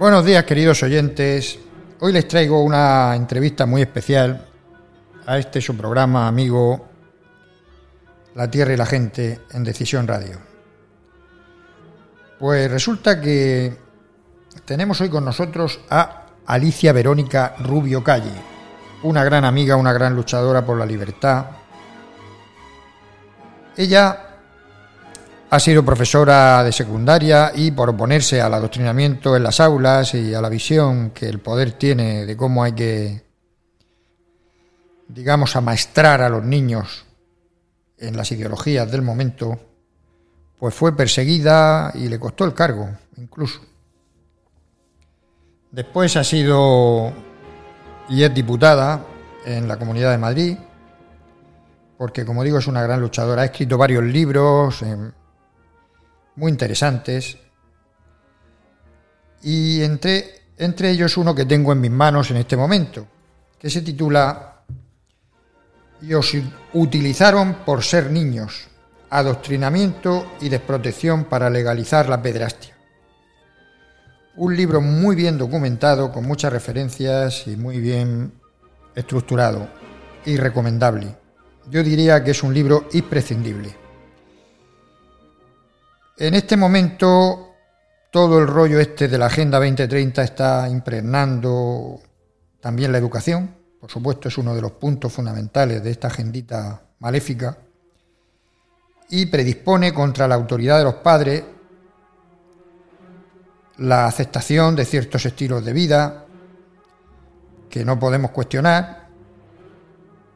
[0.00, 1.58] Buenos días queridos oyentes.
[1.98, 4.46] Hoy les traigo una entrevista muy especial
[5.26, 6.88] a este su programa amigo
[8.34, 10.38] La Tierra y la Gente en Decisión Radio.
[12.38, 13.76] Pues resulta que
[14.64, 18.32] tenemos hoy con nosotros a Alicia Verónica Rubio Calle,
[19.02, 21.44] una gran amiga, una gran luchadora por la libertad.
[23.76, 24.29] Ella
[25.50, 30.40] ha sido profesora de secundaria y por oponerse al adoctrinamiento en las aulas y a
[30.40, 33.24] la visión que el poder tiene de cómo hay que,
[35.08, 37.04] digamos, amaestrar a los niños
[37.98, 39.58] en las ideologías del momento,
[40.56, 43.60] pues fue perseguida y le costó el cargo, incluso.
[45.72, 47.12] Después ha sido
[48.08, 49.04] y es diputada
[49.44, 50.58] en la Comunidad de Madrid,
[51.98, 55.19] porque como digo es una gran luchadora, ha escrito varios libros, en
[56.36, 57.36] muy interesantes.
[59.42, 63.06] Y entre, entre ellos uno que tengo en mis manos en este momento,
[63.58, 64.62] que se titula
[66.02, 66.32] Y os
[66.72, 68.68] utilizaron por ser niños,
[69.10, 72.76] adoctrinamiento y desprotección para legalizar la pedrastia.
[74.36, 78.32] Un libro muy bien documentado, con muchas referencias y muy bien
[78.94, 79.68] estructurado
[80.24, 81.16] y recomendable.
[81.68, 83.76] Yo diría que es un libro imprescindible.
[86.20, 87.54] En este momento
[88.10, 91.98] todo el rollo este de la Agenda 2030 está impregnando
[92.60, 93.56] también la educación.
[93.80, 97.56] Por supuesto, es uno de los puntos fundamentales de esta agendita maléfica.
[99.08, 101.42] Y predispone contra la autoridad de los padres
[103.78, 106.26] la aceptación de ciertos estilos de vida
[107.70, 109.08] que no podemos cuestionar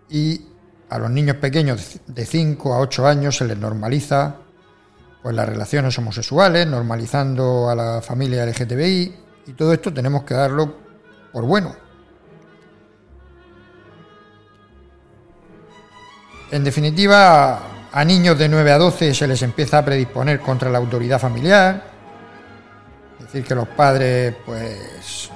[0.08, 0.46] y
[0.88, 4.43] a los niños pequeños de 5 a 8 años se les normaliza
[5.24, 9.14] pues las relaciones homosexuales, normalizando a la familia LGTBI
[9.46, 10.76] y todo esto tenemos que darlo
[11.32, 11.74] por bueno.
[16.50, 17.58] En definitiva,
[17.90, 21.82] a niños de 9 a 12 se les empieza a predisponer contra la autoridad familiar,
[23.18, 25.30] es decir, que los padres pues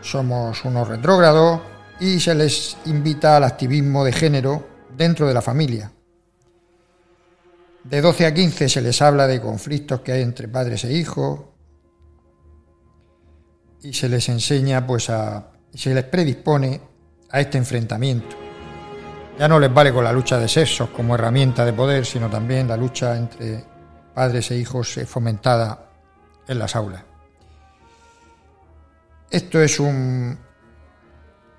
[0.00, 1.60] somos unos retrógrados
[2.00, 4.66] y se les invita al activismo de género
[4.96, 5.93] dentro de la familia.
[7.84, 11.40] De 12 a 15 se les habla de conflictos que hay entre padres e hijos
[13.82, 16.80] y se les enseña pues a se les predispone
[17.30, 18.36] a este enfrentamiento.
[19.38, 22.68] Ya no les vale con la lucha de sexos como herramienta de poder, sino también
[22.68, 23.64] la lucha entre
[24.14, 25.90] padres e hijos fomentada
[26.46, 27.02] en las aulas.
[29.30, 30.38] Esto es un,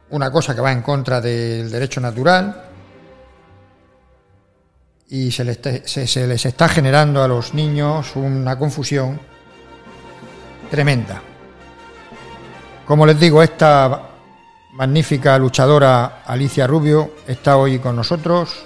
[0.10, 2.75] una cosa que va en contra del derecho natural,
[5.10, 9.20] y se les, está generando a los niños una confusión
[10.72, 11.22] tremenda.
[12.86, 14.10] Como les digo, esta
[14.74, 18.66] magnífica luchadora Alicia Rubio está hoy con nosotros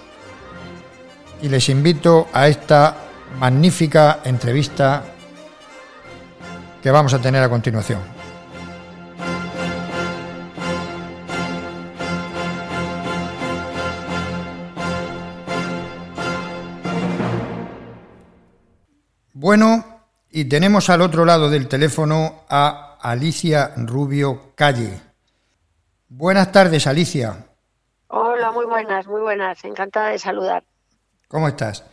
[1.42, 2.96] y les invito a esta
[3.38, 5.04] magnífica entrevista
[6.82, 8.19] que vamos a tener a continuación.
[19.42, 19.86] Bueno,
[20.30, 25.00] y tenemos al otro lado del teléfono a Alicia Rubio Calle.
[26.10, 27.46] Buenas tardes, Alicia.
[28.08, 29.64] Hola, muy buenas, muy buenas.
[29.64, 30.66] Encantada de saludar.
[31.30, 31.86] ¿Cómo estás?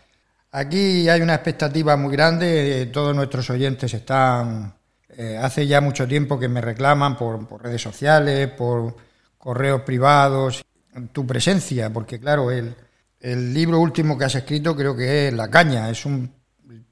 [0.51, 4.75] Aquí hay una expectativa muy grande, todos nuestros oyentes están
[5.17, 8.97] Eh, hace ya mucho tiempo que me reclaman por, por, redes sociales, por
[9.39, 10.65] correos privados,
[11.13, 12.75] tu presencia, porque claro, el,
[13.21, 16.36] el libro último que has escrito creo que es La Caña, es un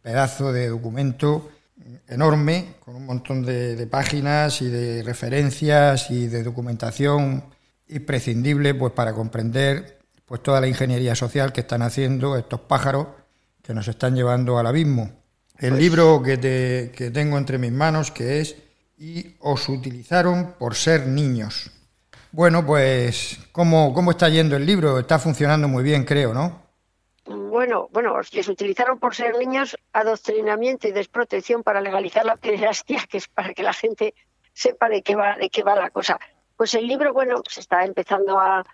[0.03, 1.51] pedazo de documento
[2.09, 7.45] enorme, con un montón de, de, páginas y de referencias y de documentación
[7.89, 13.09] imprescindible pues, para comprender pues, toda la ingeniería social que están haciendo estos pájaros
[13.63, 15.11] que nos están llevando al abismo.
[15.59, 18.57] El pues libro que, te, que tengo entre mis manos, que es
[18.99, 21.71] Y os utilizaron por ser niños.
[22.33, 24.99] Bueno, pues, ¿cómo, ¿cómo está yendo el libro?
[24.99, 26.64] Está funcionando muy bien, creo, ¿no?
[27.65, 33.17] Bueno, bueno, les utilizaron por ser niños adoctrinamiento y desprotección para legalizar la pederastia, que
[33.17, 34.13] es para que la gente
[34.53, 36.21] sepa de qué va, de qué va la cosa.
[36.59, 38.67] Pues el libro, bueno, se está empezando a,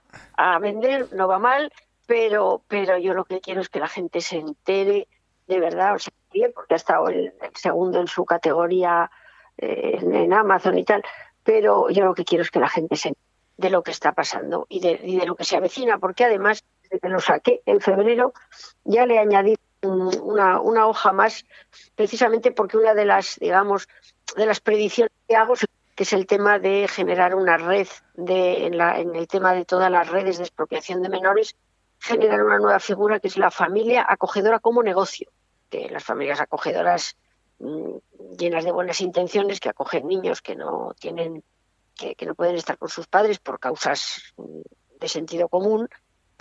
[0.59, 1.73] vender, no va mal,
[2.05, 5.07] pero, pero yo lo que quiero es que la gente se entere
[5.47, 9.09] de verdad, o sea, bien, porque ha estado el, segundo en su categoría
[9.57, 11.05] eh, en, en, Amazon y tal,
[11.45, 14.13] pero yo lo que quiero es que la gente se entere de lo que está
[14.13, 17.63] pasando y de, y de lo que se avecina, porque además, desde que lo saqué
[17.67, 18.33] en febrero,
[18.85, 21.45] ya le añadí una, una hoja más,
[21.95, 23.89] precisamente porque una de las, digamos,
[24.37, 25.55] de las predicciones que hago
[26.01, 29.67] que es el tema de generar una red de, en, la, en el tema de
[29.67, 31.57] todas las redes de expropiación de menores,
[31.99, 35.31] generar una nueva figura que es la familia acogedora como negocio,
[35.69, 37.17] que las familias acogedoras
[37.59, 37.99] mmm,
[38.39, 41.45] llenas de buenas intenciones que acogen niños que no tienen
[41.95, 44.33] que, que, no pueden estar con sus padres por causas
[44.99, 45.87] de sentido común,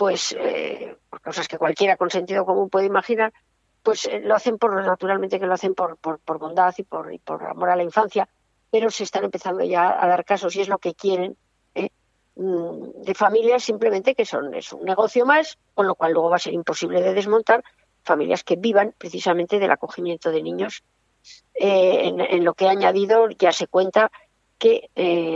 [0.00, 3.34] pues eh, causas que cualquiera con sentido común puede imaginar,
[3.82, 7.18] pues eh, lo hacen por naturalmente que lo hacen por, por, bondad y por, y
[7.18, 8.26] por amor a la infancia,
[8.70, 11.36] pero se están empezando ya a dar casos y es lo que quieren
[11.74, 11.90] ¿eh?
[12.34, 16.38] de familias simplemente que son es un negocio más, con lo cual luego va a
[16.38, 17.62] ser imposible de desmontar
[18.02, 20.82] familias que vivan precisamente del acogimiento de niños.
[21.52, 24.10] En, lo que he añadido ya se cuenta
[24.56, 24.88] que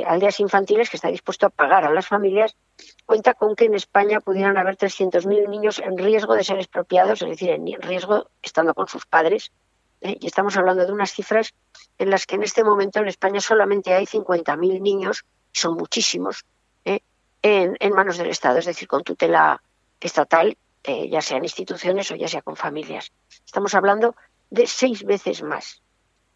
[0.06, 2.56] Aldeas Infantiles, que está dispuesto a pagar a las familias,
[3.06, 7.28] cuenta con que en España pudieran haber 300.000 niños en riesgo de ser expropiados, es
[7.28, 9.52] decir, en riesgo estando con sus padres.
[10.00, 10.16] ¿eh?
[10.20, 11.54] Y estamos hablando de unas cifras
[11.98, 16.44] en las que en este momento en España solamente hay 50.000 niños, son muchísimos,
[16.84, 17.00] ¿eh?
[17.42, 19.62] en, manos del Estado, es decir, con tutela
[20.00, 23.12] estatal, eh, ya sea en instituciones o ya sea con familias.
[23.44, 24.16] Estamos hablando
[24.50, 25.82] de seis veces más.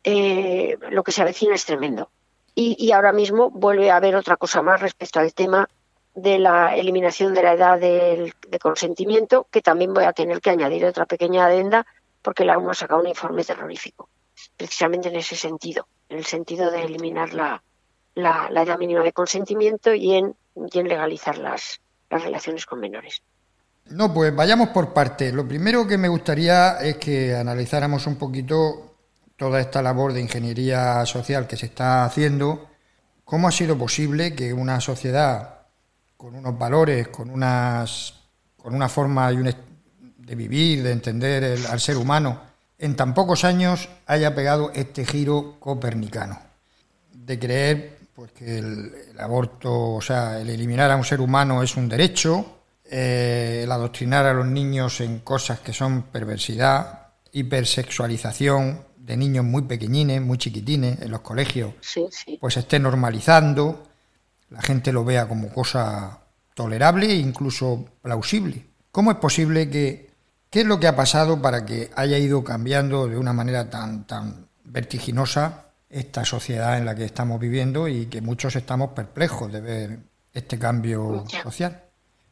[0.05, 2.11] Eh, lo que se avecina es tremendo.
[2.55, 5.69] Y, ahora mismo vuelve a haber otra cosa más respecto al tema
[6.20, 10.50] de la eliminación de la edad del, de consentimiento, que también voy a tener que
[10.50, 11.87] añadir otra pequeña adenda,
[12.23, 14.09] porque la ha sacado un informe terrorífico,
[14.56, 17.62] precisamente en ese sentido, en el sentido de eliminar la,
[18.15, 21.81] la, la edad mínima de consentimiento y en, y en legalizar las,
[22.11, 23.23] las relaciones con menores.
[23.87, 25.32] No, pues vayamos por partes.
[25.32, 28.97] Lo primero que me gustaría es que analizáramos un poquito
[29.37, 32.69] toda esta labor de ingeniería social que se está haciendo,
[33.25, 35.57] ¿cómo ha sido posible que una sociedad
[36.19, 38.12] con unos valores, con unas
[38.56, 42.43] con una forma de vivir, de entender el, al ser humano,
[42.76, 46.38] en tan pocos años haya pegado este giro copernicano
[47.12, 51.62] de creer pues que el, el aborto, o sea, el eliminar a un ser humano
[51.62, 58.88] es un derecho, eh, el adoctrinar a los niños en cosas que son perversidad, hipersexualización,
[58.97, 62.37] de niños muy pequeñines, muy chiquitines, en los colegios, sí, sí.
[62.41, 63.87] pues se esté normalizando,
[64.50, 66.20] la gente lo vea como cosa
[66.55, 68.67] tolerable e incluso plausible.
[68.90, 70.10] ¿Cómo es posible que,
[70.50, 74.06] qué es lo que ha pasado para que haya ido cambiando de una manera tan,
[74.06, 79.60] tan vertiginosa esta sociedad en la que estamos viviendo y que muchos estamos perplejos de
[79.60, 79.98] ver
[80.32, 81.84] este cambio social?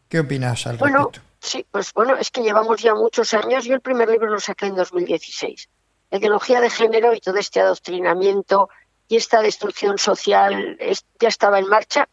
[0.08, 1.26] ¿Qué opinas al bueno, respecto?
[1.40, 3.64] Sí, pues bueno, es que llevamos ya muchos años.
[3.64, 5.68] Yo el primer libro lo saqué en 2016
[6.11, 8.68] la ideología de género y todo este adoctrinamiento
[9.08, 12.08] y esta destrucción social es, ya estaba en marcha.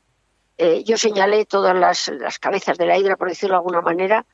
[0.57, 4.25] Eh, yo señalé todas las, las, cabezas de la hidra, por decirlo de alguna manera,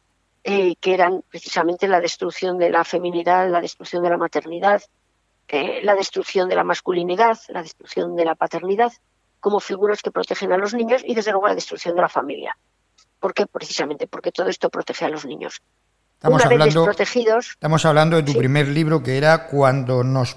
[0.44, 4.82] eh, que eran precisamente la destrucción de la feminidad, la destrucción de la maternidad,
[5.48, 8.92] eh, la destrucción de la masculinidad, la destrucción de la paternidad,
[9.40, 12.58] como figuras que protegen a los niños y, desde luego, la destrucción de la familia.
[13.20, 13.46] ¿Por qué?
[13.48, 15.62] Precisamente porque todo esto protege a los niños.
[16.16, 18.38] Estamos Una hablando, vez desprotegidos, estamos hablando de tu Sí.
[18.38, 20.36] primer libro que era Cuando nos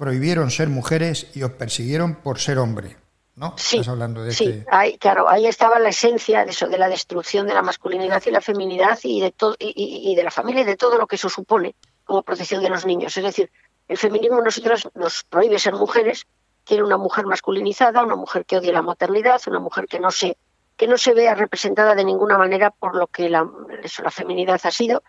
[0.00, 2.96] prohibieron ser mujeres y os persiguieron por ser hombre,
[3.36, 3.54] ¿no?
[3.58, 4.66] Sí, Estás hablando de sí, este...
[4.70, 8.30] ahí, claro, ahí estaba la esencia de eso, de la destrucción de la masculinidad y
[8.30, 11.06] la feminidad y de todo y, y, y de la familia y de todo lo
[11.06, 13.14] que eso supone como protección de los niños.
[13.14, 13.50] Es decir,
[13.88, 16.26] el feminismo a nosotros nos prohíbe ser mujeres,
[16.64, 20.38] quiere una mujer masculinizada, una mujer que odie la maternidad, una mujer que no se
[20.78, 23.46] que no se vea representada de ninguna manera por lo que la,
[23.82, 25.02] eso, la feminidad ha sido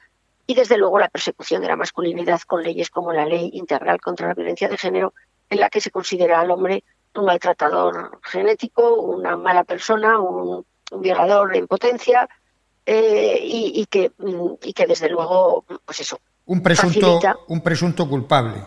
[0.52, 4.28] y desde luego la persecución de la masculinidad con leyes como la ley integral contra
[4.28, 5.14] la violencia de género
[5.50, 6.84] en la que se considera al hombre
[7.16, 10.66] un maltratador genético, una mala persona, un,
[11.00, 12.28] violador en potencia
[12.86, 14.12] eh, y, que,
[14.62, 16.20] y que desde luego, pues eso.
[16.48, 18.62] Un presunto, un presunto culpable.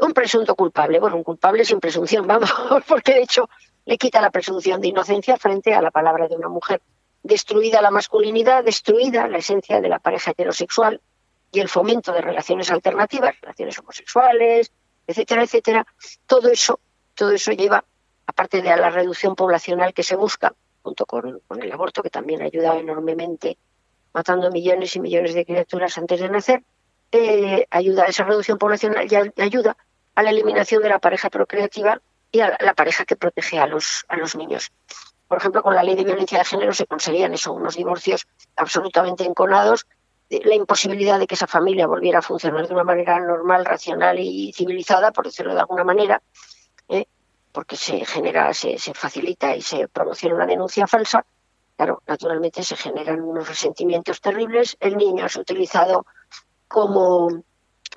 [0.00, 2.52] Un presunto culpable, bueno, un culpable sin presunción, vamos,
[2.86, 3.48] porque de hecho
[3.86, 6.82] le quita la presunción de inocencia frente a la palabra de una mujer.
[7.22, 11.00] Destruida la masculinidad, destruida la esencia de la pareja heterosexual
[11.52, 14.72] y el fomento de relaciones alternativas, relaciones homosexuales,
[15.06, 15.86] etcétera, etcétera.
[16.26, 16.80] Todo eso,
[17.14, 17.84] todo eso lleva,
[18.26, 22.46] aparte de la reducción poblacional que se busca, junto con, el aborto, que también ha
[22.46, 23.58] ayudado enormemente,
[24.14, 26.64] matando millones y millones de criaturas antes de nacer,
[27.12, 29.76] eh, ayuda a esa reducción poblacional y ayuda
[30.14, 34.06] a la eliminación de la pareja procreativa y a la pareja que protege a los,
[34.08, 34.72] a los niños.
[35.28, 39.24] Por ejemplo, con la ley de violencia de género se conseguían eso, unos divorcios absolutamente
[39.24, 39.86] enconados,
[40.44, 44.52] la imposibilidad de que esa familia volviera a funcionar de una manera normal, racional y
[44.52, 46.22] civilizada, por decirlo de alguna manera,
[46.88, 47.06] ¿eh?
[47.52, 51.24] porque se genera, se, se facilita y se promociona una denuncia falsa.
[51.76, 54.76] Claro, naturalmente se generan unos resentimientos terribles.
[54.80, 56.06] El niño es utilizado
[56.68, 57.42] como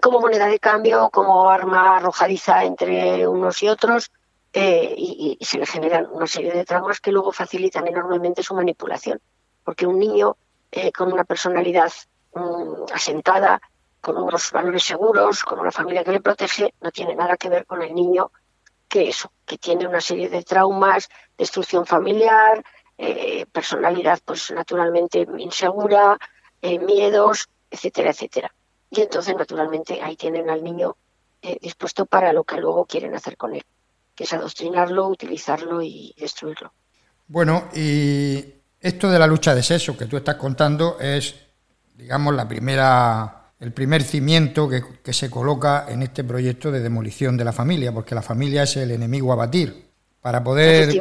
[0.01, 4.11] como moneda de cambio, como arma arrojadiza entre unos y otros,
[4.53, 9.19] eh, y, se le generan una serie de traumas que luego facilitan enormemente su manipulación.
[9.63, 10.37] Porque un niño
[10.71, 11.91] eh, con una personalidad
[12.35, 13.59] mm, asentada,
[14.01, 17.65] con unos valores seguros, con una familia que le protege, no tiene nada que ver
[17.65, 18.31] con el niño
[18.87, 22.63] que eso, que tiene una serie de traumas, destrucción familiar,
[22.97, 26.17] eh, personalidad pues naturalmente insegura,
[26.61, 28.53] miedos, etcétera, etcétera.
[28.89, 30.95] Y entonces, naturalmente, ahí tienen al niño
[31.41, 33.63] eh, dispuesto para lo que luego quieren hacer con él,
[34.15, 36.73] que es adoctrinarlo, utilizarlo y destruirlo.
[37.27, 38.43] Bueno, y
[38.79, 41.35] esto de la lucha de sexo que tú estás contando es,
[42.05, 47.35] digamos, la primera, el primer cimiento que, que se coloca en este proyecto de demolición
[47.35, 49.89] de la familia, porque la familia es el enemigo a batir.
[50.21, 50.95] Para poder,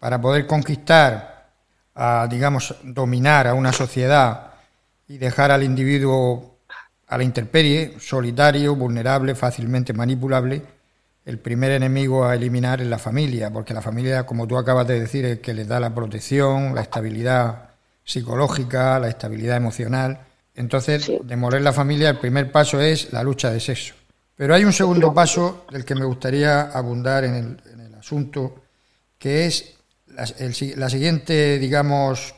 [0.00, 1.52] para poder conquistar,
[1.94, 4.54] a, digamos, dominar a una sociedad
[5.06, 6.58] y dejar al individuo
[7.06, 10.62] a la intemperie, solitario, vulnerable, fácilmente manipulable,
[11.24, 14.98] el primer enemigo a eliminar es la familia, porque la familia, como tú acabas de
[14.98, 17.68] decir, es que les da la protección, la estabilidad
[18.02, 20.27] psicológica, la estabilidad emocional.
[20.58, 23.94] Entonces, demoler la familia, el primer paso es la lucha de sexo.
[24.36, 28.62] Pero hay un segundo paso del que me gustaría abundar en el, asunto,
[29.18, 29.74] que es
[30.06, 30.26] la,
[30.76, 32.34] la siguiente, digamos,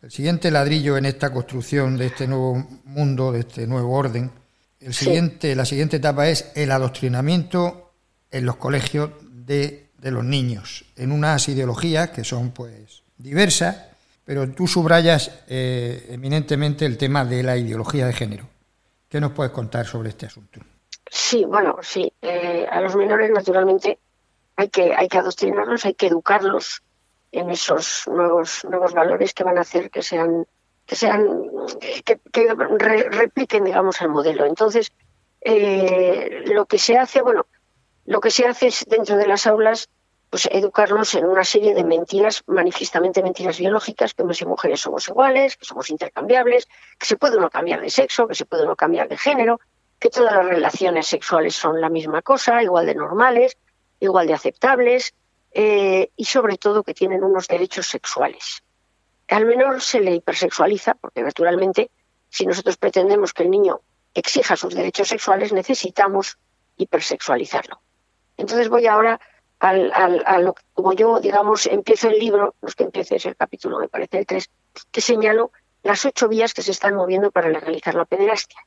[0.00, 4.30] el siguiente ladrillo en esta construcción de este nuevo mundo, de este nuevo orden,
[4.82, 7.92] el siguiente, la siguiente etapa es el adoctrinamiento
[8.30, 13.76] en los colegios de, los niños, en unas ideologías que son pues diversas,
[14.24, 18.48] pero tú subrayas eh, eminentemente el tema de la ideología de género.
[19.08, 20.60] ¿Qué nos puedes contar sobre este asunto?
[21.10, 22.12] Sí, bueno, sí.
[22.22, 23.98] Eh, a los menores, naturalmente,
[24.56, 26.82] hay que, hay que adoctrinarlos, hay que educarlos
[27.32, 30.46] en esos nuevos nuevos valores que van a hacer que sean
[30.84, 31.26] que sean
[32.04, 32.20] que,
[33.10, 34.92] repliquen digamos el modelo entonces
[35.40, 37.46] eh, lo que se hace bueno
[38.04, 39.88] lo que se hace es dentro de las aulas
[40.32, 45.06] pues educarlos en una serie de mentiras manifiestamente mentiras biológicas que hombres y mujeres somos
[45.06, 46.66] iguales que somos intercambiables
[46.98, 49.60] que se puede uno cambiar de sexo que se puede uno cambiar de género
[49.98, 53.58] que todas las relaciones sexuales son la misma cosa igual de normales
[54.00, 55.12] igual de aceptables
[55.52, 58.62] eh, y sobre todo que tienen unos derechos sexuales.
[59.28, 61.90] Al menor se le hipersexualiza porque naturalmente
[62.30, 63.82] si nosotros pretendemos que el niño
[64.14, 66.38] exija sus derechos sexuales necesitamos
[66.78, 67.82] hipersexualizarlo.
[68.38, 69.20] Entonces voy ahora
[69.62, 73.88] al, como yo, digamos, empiezo el libro, no es que empiece, es el capítulo, me
[73.88, 74.50] parece el 3,
[74.90, 75.52] que señalo
[75.84, 78.60] las ocho vías que se están moviendo para legalizar la pederastia.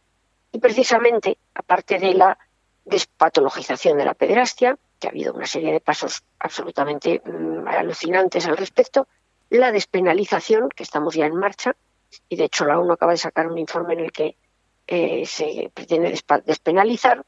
[0.51, 2.37] Y precisamente, aparte de la
[2.85, 8.55] despatologización de la pederastia, que ha habido una serie de pasos absolutamente mm, alucinantes al
[8.55, 9.07] respecto,
[9.49, 11.75] la despenalización, que estamos ya en marcha,
[12.29, 14.37] y de hecho la ONU acaba de sacar un informe en el que
[14.87, 17.25] eh, se pretende despenalizar,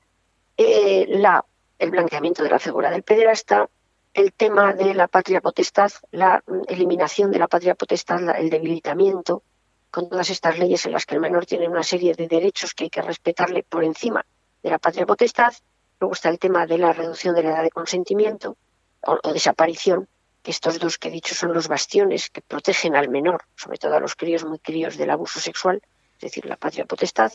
[0.55, 1.43] eh, la,
[1.79, 3.69] el blanqueamiento de la figura del pederasta,
[4.13, 9.43] el tema de la patria potestad, la mm, eliminación de la patria potestad, el debilitamiento,
[9.91, 12.85] con todas estas leyes en las que el menor tiene una serie de derechos que
[12.85, 14.25] hay que respetarle por encima
[14.61, 15.53] de la patria potestad,
[15.99, 18.57] Luego está el tema de la reducción de la edad de consentimiento
[19.01, 20.07] o, desaparición,
[20.43, 23.95] que estos dos que he dicho son los bastiones que protegen al menor, sobre todo
[23.95, 25.81] a los críos muy críos del abuso sexual,
[26.15, 27.31] es decir, la patria potestad,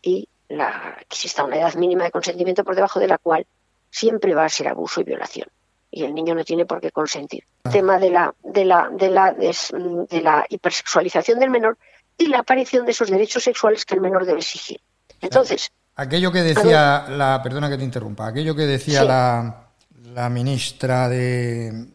[0.00, 3.46] y la, que exista una edad mínima de consentimiento por debajo de la cual
[3.92, 5.46] siempre va a ser abuso y violación.
[5.90, 7.44] Y el niño no tiene por qué consentir.
[7.64, 11.76] El tema de la, de la, de la, de la hipersexualización del menor
[12.16, 14.80] y la aparición de esos derechos sexuales que el menor debe exigir.
[15.20, 19.68] Entonces, Aquello que decía la, perdona que te interrumpa, aquello que decía la,
[20.14, 21.86] la ministra de,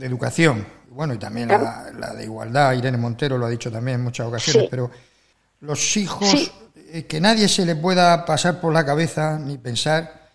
[0.00, 4.26] Educación, bueno, y también la, de Igualdad, Irene Montero lo ha dicho también en muchas
[4.26, 4.90] ocasiones, pero
[5.60, 6.52] los hijos,
[6.92, 10.25] eh, que nadie se le pueda pasar por la cabeza ni pensar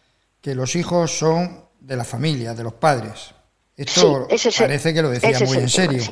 [0.41, 3.33] que los hijos son de la familia, de los padres.
[3.77, 6.03] Esto parece que lo decía muy en serio.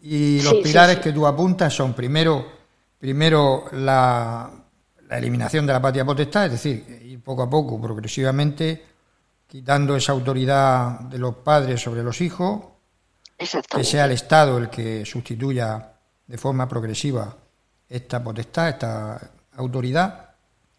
[0.00, 2.46] Y los pilares que tú apuntas son primero,
[2.98, 4.50] primero la,
[5.08, 8.84] la eliminación de la patria potestad, es decir, ir poco a poco, progresivamente,
[9.46, 12.62] quitando esa autoridad de los padres sobre los hijos,
[13.36, 15.92] que sea el Estado el que sustituya
[16.26, 17.36] de forma progresiva
[17.88, 20.30] esta potestad, esta autoridad.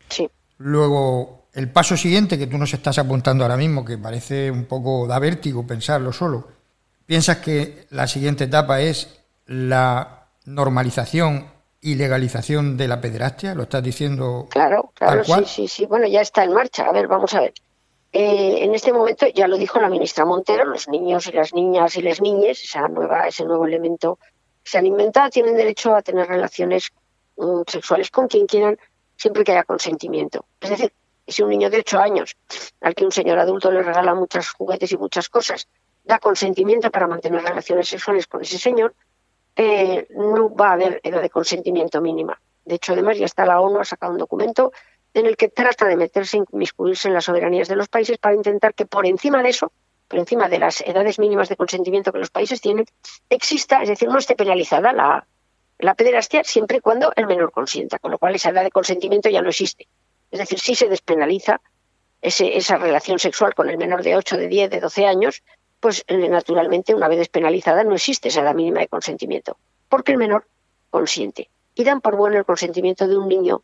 [0.10, 0.30] Sí.
[0.58, 5.08] Luego, el paso siguiente que tú nos estás apuntando ahora mismo, que parece un poco
[5.08, 6.48] da vértigo pensarlo solo,
[7.08, 11.48] ¿piensas que la siguiente etapa es la normalización
[11.82, 13.56] y legalización de la pederastia?
[13.56, 14.46] ¿Lo estás diciendo?
[14.52, 15.86] Claro, claro, sí, sí, sí.
[15.88, 16.86] Bueno, ya está en marcha.
[16.86, 17.54] A ver, vamos a ver.
[18.14, 21.96] Eh, en este momento, ya lo dijo la ministra Montero, los niños y las niñas
[21.96, 24.20] y las niñas, esa nueva, ese nuevo elemento
[24.64, 26.92] que se han inventado, tienen derecho a tener relaciones
[27.36, 28.78] mm, sexuales con quien quieran,
[29.16, 30.46] siempre que haya consentimiento.
[30.62, 30.94] Es decir,
[31.28, 32.36] si un niño de 8 años,
[32.82, 35.68] al que un señor adulto le regala muchos juguetes y muchas cosas,
[36.04, 38.96] da consentimiento para mantener relaciones sexuales con ese señor,
[39.56, 42.40] eh, no va a haber edad de consentimiento mínima.
[42.64, 44.72] De hecho, además, ya está la ONU, ha sacado un documento
[45.14, 48.74] en el que trata de meterse, inmiscuirse en las soberanías de los países para intentar
[48.74, 49.72] que por encima de eso,
[50.08, 52.86] por encima de las edades mínimas de consentimiento que los países tienen,
[53.30, 55.26] exista, es decir, no esté penalizada la,
[55.80, 59.30] la pederastia siempre y cuando el menor consienta, con lo cual esa edad de consentimiento
[59.30, 59.88] ya no existe.
[60.32, 61.62] Es decir, si se despenaliza
[62.22, 65.44] esa relación sexual con el menor de 8, de 10, de 12 años,
[65.80, 69.58] pues eh, naturalmente una vez despenalizada no existe esa edad mínima de consentimiento,
[69.90, 70.48] porque el menor
[70.90, 71.50] consiente.
[71.76, 73.62] Y dan por bueno el consentimiento de un niño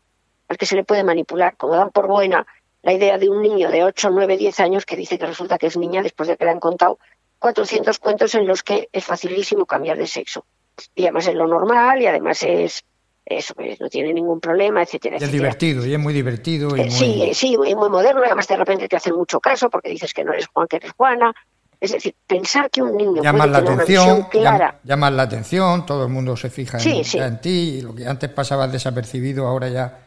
[0.47, 2.45] al que se le puede manipular, como dan por buena
[2.83, 5.67] la idea de un niño de 8, 9, 10 años que dice que resulta que
[5.67, 6.99] es niña después de que le han contado
[7.39, 10.45] 400 cuentos en los que es facilísimo cambiar de sexo.
[10.93, 12.83] Y además es lo normal y además es
[13.25, 16.75] eso, pues, no tiene ningún problema, etcétera, Es divertido, y es muy divertido.
[16.75, 19.69] Y eh, Sí, sí, y muy moderno, y además de repente te hacen mucho caso
[19.69, 21.33] porque dices que no eres Juan, que eres Juana,
[21.79, 26.09] es decir, pensar que un niño llama la atención, clara, llama la atención, todo el
[26.09, 29.99] mundo se fija en, ti, y lo que antes pasaba desapercibido, ahora ya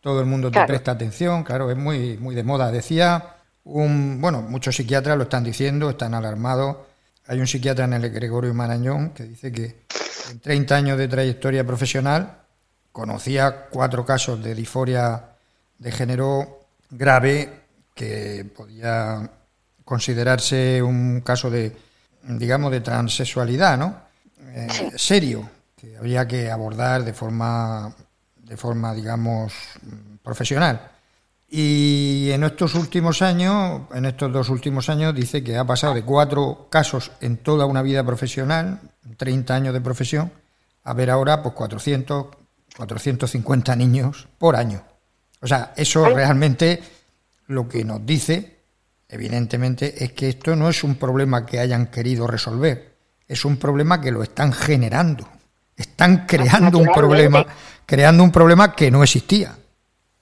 [0.00, 2.70] todo el mundo te presta atención, claro, es muy, muy de moda.
[2.70, 6.76] Decía un, bueno, muchos psiquiatras lo están diciendo, están alarmados.
[7.26, 9.82] Hay un psiquiatra en el Gregorio Marañón que dice que
[10.30, 12.42] en 30 años de trayectoria profesional
[12.98, 15.22] conocía cuatro casos de disforia
[15.78, 17.60] de género grave
[17.94, 19.30] que podía
[19.84, 21.76] considerarse un caso de,
[22.24, 23.94] digamos, de transexualidad, ¿no?
[24.40, 27.94] Eh, serio, que habría que abordar de forma,
[28.34, 29.52] de forma, digamos,
[30.20, 30.90] profesional.
[31.48, 36.02] Y en estos últimos años, en estos dos últimos años, dice que ha pasado de
[36.02, 38.80] cuatro casos en toda una vida profesional,
[39.16, 40.32] 30 años de profesión,
[40.82, 42.26] a ver ahora pues 400,
[42.78, 44.82] 450 niños por año.
[45.42, 46.82] O sea, eso realmente
[47.48, 48.58] lo que nos dice
[49.08, 52.92] evidentemente, es que esto no es un problema que hayan querido resolver,
[53.26, 55.26] es un problema que lo están generando.
[55.76, 57.46] Están creando un problema,
[57.86, 59.56] creando un problema que no existía.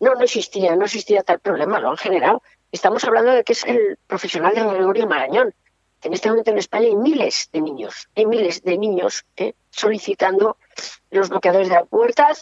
[0.00, 2.42] No, no existía, no existía tal problema, lo han generado.
[2.70, 5.54] Estamos hablando de que es el profesional de Gregorio Marañón.
[6.02, 10.56] En este momento en España hay miles de niños, hay miles de niños eh, solicitando
[11.10, 12.36] los bloqueadores de la pubertad,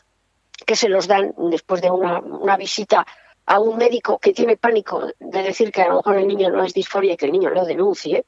[0.66, 3.06] que se los dan después de una, una visita
[3.46, 6.64] a un médico que tiene pánico de decir que a lo mejor el niño no
[6.64, 8.24] es disforia y que el niño lo denuncie.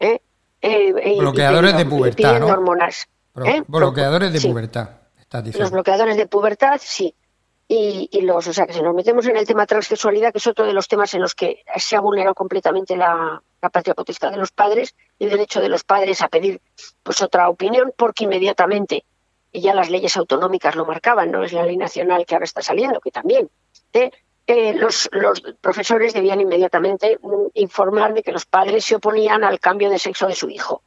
[0.00, 0.20] ¿eh?
[0.60, 2.40] Eh, bloqueadores de pubertad.
[2.40, 2.46] ¿no?
[2.46, 3.06] hormonas.
[3.66, 4.88] bloqueadores de pubertad.
[5.58, 7.14] Los bloqueadores de pubertad, sí.
[7.66, 10.46] Y, y, los, o sea, que si nos metemos en el tema transexualidad, que es
[10.46, 14.38] otro de los temas en los que se ha vulnerado completamente la, patria potestad de
[14.38, 16.60] los padres y derecho de los padres a pedir
[17.02, 19.04] pues otra opinión, porque inmediatamente,
[19.52, 22.62] y ya las leyes autonómicas lo marcaban, no es la ley nacional que ahora está
[22.62, 23.50] saliendo, que también,
[23.92, 24.10] ¿eh?
[24.46, 25.08] Eh, los,
[25.62, 27.18] profesores debían inmediatamente
[27.54, 30.82] informar de que los padres se oponían al cambio de sexo de su hijo,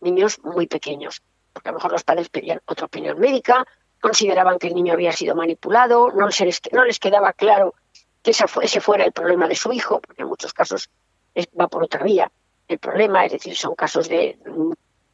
[0.00, 1.20] niños muy pequeños,
[1.52, 3.66] porque a lo mejor los padres pedían otra opinión médica,
[4.00, 7.74] consideraban que el niño había sido manipulado, no les, no les quedaba claro
[8.22, 10.88] que ese fuera el problema de su hijo, porque en muchos casos
[11.58, 12.30] va por otra vía
[12.68, 14.38] el problema, es decir, son casos de,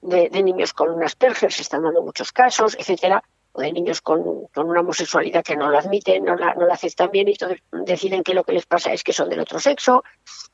[0.01, 4.21] de, niños con un Asperger, se están dando muchos casos, etcétera, o de niños con,
[4.55, 8.23] una homosexualidad que no lo admiten, no la, no la aceptan bien y entonces deciden
[8.23, 10.05] que lo que les pasa es que son del otro sexo,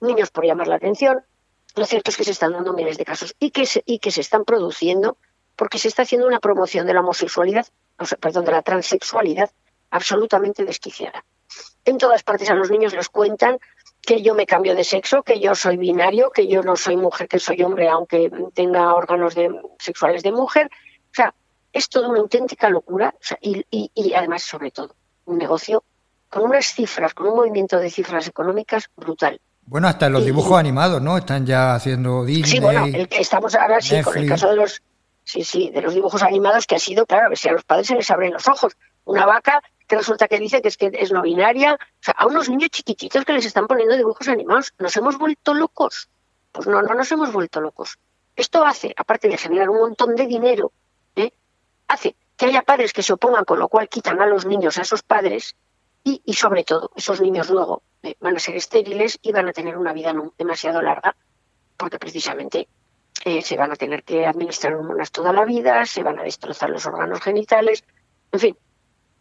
[0.00, 1.22] niños por llamar la atención.
[1.76, 4.10] Lo cierto es que se están dando miles de casos y que se, y que
[4.10, 5.18] se están produciendo
[5.56, 7.66] porque se está haciendo una promoción de la homosexualidad,
[8.20, 9.50] perdón, de la transexualidad
[9.90, 11.24] absolutamente desquiciada.
[11.84, 13.58] En todas partes a los niños les cuentan
[14.04, 17.28] que yo me cambio de sexo, que yo soy binario, que yo no soy mujer,
[17.28, 20.70] que soy hombre, aunque tenga órganos de, sexuales de mujer.
[21.06, 21.34] O sea,
[21.72, 25.84] es toda una auténtica locura y, y, además, sobre todo, un negocio
[26.28, 29.40] con unas cifras, con un movimiento de cifras económicas brutal.
[29.66, 31.16] Bueno, hasta los dibujos animados, ¿no?
[31.16, 32.50] Están ya haciendo Disney.
[32.50, 34.82] Sí, bueno, el que estamos ahora sí con el caso de los,
[35.22, 37.64] sí, sí, de los dibujos animados que ha sido, claro, a ver si a los
[37.64, 38.76] padres se les abren los ojos.
[39.04, 42.26] Una vaca que resulta que dice que es que es no binaria, o sea, a
[42.26, 46.08] unos niños chiquititos que les están poniendo dibujos animados, ¿nos hemos vuelto locos?
[46.52, 47.98] Pues no, no nos hemos vuelto locos.
[48.36, 50.72] Esto hace, aparte de generar un montón de dinero,
[51.16, 51.32] ¿eh?
[51.88, 54.82] hace que haya padres que se opongan, con lo cual quitan a los niños a
[54.82, 55.54] esos padres
[56.02, 59.52] y, y sobre todo, esos niños luego eh, van a ser estériles y van a
[59.52, 61.14] tener una vida demasiado larga,
[61.76, 62.68] porque precisamente
[63.24, 66.70] eh, se van a tener que administrar hormonas toda la vida, se van a destrozar
[66.70, 67.84] los órganos genitales,
[68.32, 68.56] en fin,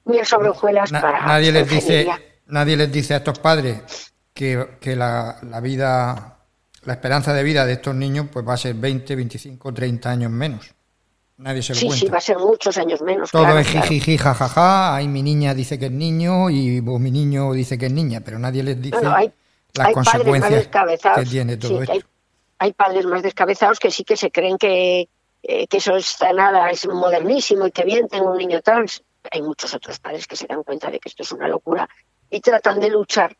[0.05, 1.25] mil sobre hojuelas para...
[1.25, 2.07] Nadie les, dice,
[2.47, 6.39] nadie les dice a estos padres que, que la, la, vida,
[6.83, 10.31] la esperanza de vida de estos niños pues va a ser 20, 25, 30 años
[10.31, 10.73] menos.
[11.37, 12.05] Nadie se lo sí, cuenta.
[12.05, 13.31] Sí, va a ser muchos años menos.
[13.31, 17.77] Todo es jiji, jajaja, ahí mi niña dice que es niño y mi niño dice
[17.77, 19.01] que es niña, pero nadie les dice
[19.73, 20.67] las consecuencias
[21.15, 21.93] que tiene todo esto.
[21.93, 22.03] Hay,
[22.59, 25.09] hay, padres más descabezados que sí que se creen que,
[25.41, 29.41] eh, que eso es nada, es modernísimo y que bien tengo un niño trans hay
[29.41, 31.87] muchos otros padres que se dan cuenta de que esto es una locura
[32.29, 33.35] y tratan de luchar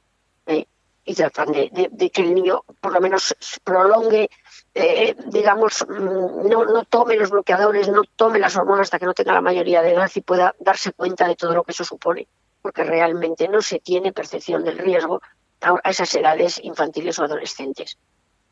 [0.46, 0.66] eh,
[1.06, 4.30] y tratan de, que el niño por lo menos prolongue,
[4.74, 9.14] eh, digamos, mm, no, no tome los bloqueadores, no tome las hormonas hasta que no
[9.14, 12.28] tenga la mayoría de edad y pueda darse cuenta de todo lo que eso supone,
[12.62, 15.22] porque realmente no se tiene percepción del riesgo
[15.62, 17.98] a esas edades infantiles o adolescentes.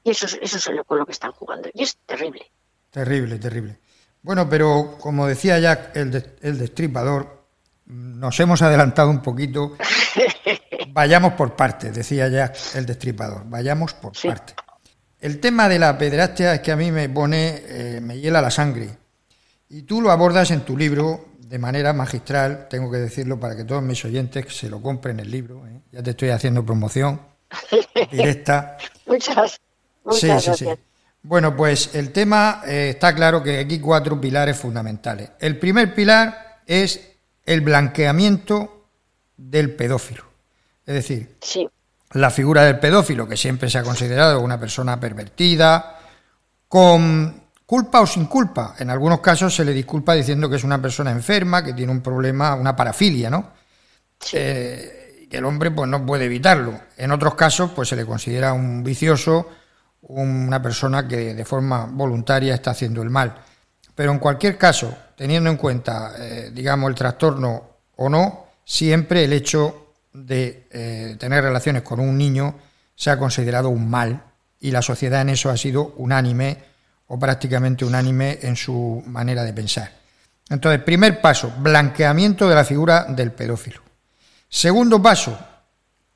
[0.04, 1.70] Y eso, eso es con lo que están jugando.
[1.74, 2.52] Y es terrible.
[2.90, 3.80] Terrible, terrible.
[4.24, 7.46] Bueno, pero como decía Jack, el, el destripador,
[7.86, 9.78] nos hemos adelantado un poquito.
[10.90, 13.44] Vayamos por partes, decía Jack, el destripador.
[13.46, 14.56] Vayamos por partes.
[15.20, 18.50] El tema de la pederastia es que a mí me pone, eh, me hiela la
[18.50, 18.90] sangre.
[19.70, 23.66] Y tú lo abordas en tu libro de manera magistral, tengo que decirlo para que
[23.66, 25.68] todos mis oyentes se lo compren el libro.
[25.68, 25.82] ¿eh?
[25.92, 27.22] Ya te estoy haciendo promoción
[28.12, 28.78] directa.
[29.06, 29.60] muchas,
[30.04, 30.80] muchas gracias.
[31.24, 35.32] Bueno, pues el tema eh, está claro que aquí cuatro pilares fundamentales.
[35.40, 37.00] El primer pilar es
[37.46, 38.88] el blanqueamiento
[39.38, 40.24] del pedófilo.
[40.86, 41.38] Es decir,
[42.14, 46.00] la figura del pedófilo, que siempre se ha considerado una persona pervertida,
[46.68, 48.76] con culpa o sin culpa.
[48.80, 52.02] En algunos casos se le disculpa diciendo que es una persona enferma, que tiene un
[52.02, 53.52] problema, una parafilia, ¿no?
[54.34, 56.80] Eh, que el hombre pues no puede evitarlo.
[56.98, 59.48] En otros casos pues se le considera un vicioso
[60.02, 63.36] una persona que de forma voluntaria está haciendo el mal.
[63.96, 69.34] Pero en cualquier caso, teniendo en cuenta, eh, digamos, el trastorno o no, siempre el
[69.34, 72.56] hecho de eh, tener relaciones con un niño
[72.96, 74.24] se ha considerado un mal
[74.60, 76.58] y la sociedad en eso ha sido unánime
[77.08, 79.92] o prácticamente unánime en su manera de pensar.
[80.50, 83.82] Entonces, primer paso, blanqueamiento de la figura del pedófilo.
[84.50, 85.38] Segundo paso,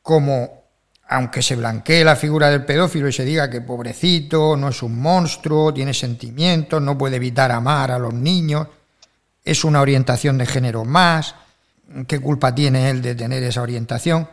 [0.02, 0.64] como
[1.08, 5.00] aunque se blanquee la figura del pedófilo y se diga que pobrecito, no es un
[5.00, 8.68] monstruo, tiene sentimientos, no puede evitar amar a los niños,
[9.44, 11.36] es una orientación de género más,
[12.08, 14.28] ¿qué culpa tiene él de tener esa orientación?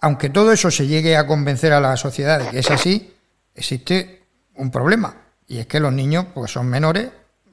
[0.00, 3.14] Aunque todo eso se llegue a convencer a la sociedad de que es así,
[3.54, 4.22] existe
[4.56, 5.14] un problema,
[5.46, 7.08] y es que los niños pues, son menores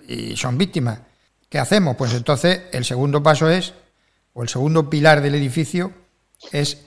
[0.07, 0.99] y son víctimas.
[1.49, 1.95] ¿Qué hacemos?
[1.95, 3.73] Pues entonces el segundo paso es,
[4.33, 5.93] o el segundo pilar del edificio,
[6.51, 6.79] es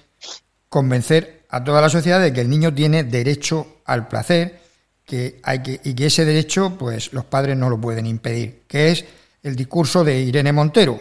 [0.69, 4.61] convencer a toda la sociedad de que el niño tiene derecho al placer
[5.05, 8.93] que hay que, y que ese derecho pues los padres no lo pueden impedir, que
[8.93, 9.05] es
[9.43, 11.01] el discurso de Irene Montero,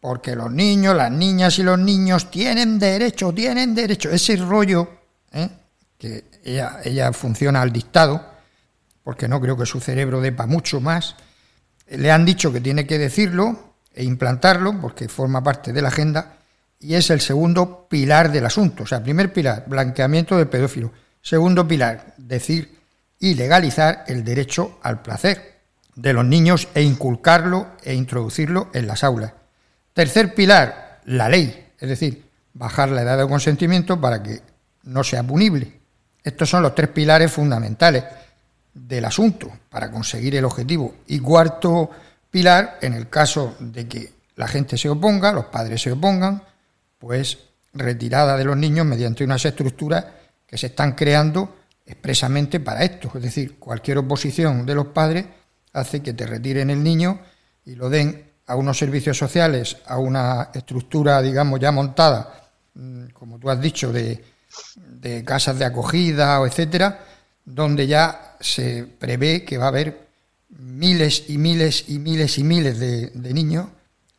[0.00, 4.88] porque los niños, las niñas y los niños tienen derecho, tienen derecho, ese rollo,
[5.32, 5.48] ¿eh?
[5.98, 8.24] que ella, ella funciona al dictado,
[9.02, 11.16] porque no creo que su cerebro depa mucho más,
[11.88, 16.37] le han dicho que tiene que decirlo e implantarlo, porque forma parte de la agenda,
[16.80, 18.84] y es el segundo pilar del asunto.
[18.84, 20.92] O sea, primer pilar, blanqueamiento del pedófilo.
[21.20, 22.78] Segundo pilar, decir
[23.18, 25.58] y legalizar el derecho al placer
[25.94, 29.32] de los niños e inculcarlo e introducirlo en las aulas.
[29.92, 34.40] Tercer pilar, la ley, es decir, bajar la edad de consentimiento para que
[34.84, 35.80] no sea punible.
[36.22, 38.04] Estos son los tres pilares fundamentales
[38.72, 40.94] del asunto para conseguir el objetivo.
[41.08, 41.90] Y cuarto
[42.30, 46.42] pilar, en el caso de que la gente se oponga, los padres se opongan,
[46.98, 47.38] pues
[47.72, 50.04] retirada de los niños mediante unas estructuras
[50.46, 51.56] que se están creando
[51.86, 53.10] expresamente para esto.
[53.14, 55.26] Es decir, cualquier oposición de los padres
[55.72, 57.20] hace que te retiren el niño
[57.64, 63.38] y lo den a unos servicios sociales, a una estructura, digamos, ya montada, mm, como
[63.38, 64.24] tú has dicho, de,
[64.76, 67.04] de casas de acogida o etcétera,
[67.44, 70.08] donde ya se prevé que va a haber
[70.48, 73.66] miles y miles y miles y miles de, de niños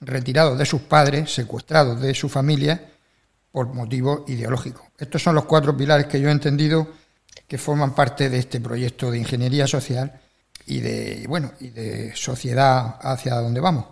[0.02, 2.90] retirados de sus padres, secuestrados de su familia
[3.52, 4.84] por motivos ideológicos.
[4.98, 6.88] Estos son los cuatro pilares que yo he entendido
[7.48, 10.20] que forman parte de este proyecto de ingeniería social
[10.66, 13.86] y de bueno y de sociedad hacia donde vamos.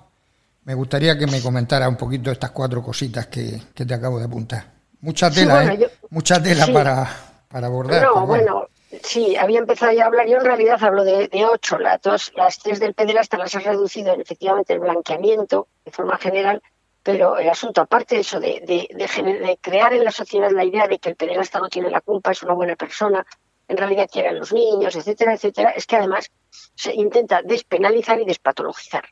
[0.63, 4.73] Me gustaría que me comentara un poquito estas cuatro cositas que, te acabo de apuntar.
[5.01, 5.89] Mucha tela, ¿eh?
[6.09, 7.09] Mucha tela para,
[7.47, 8.03] para abordar.
[8.03, 8.67] No, bueno.
[9.03, 10.27] Sí, había empezado ya a hablar.
[10.27, 11.77] Yo en realidad hablo de, ocho.
[11.79, 16.61] Las, las tres del pederasta las he reducido en efectivamente el blanqueamiento de forma general,
[17.03, 20.99] pero el asunto, aparte de eso, de, de, crear en la sociedad la idea de
[20.99, 23.25] que el pederasta no tiene la culpa, es una buena persona,
[23.67, 26.31] en realidad quiere a los niños, etcétera, etcétera, es que además
[26.75, 29.05] se intenta despenalizar y despatologizar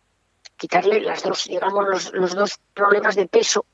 [0.58, 3.66] quitarle las dos, digamos, los dos problemas de peso.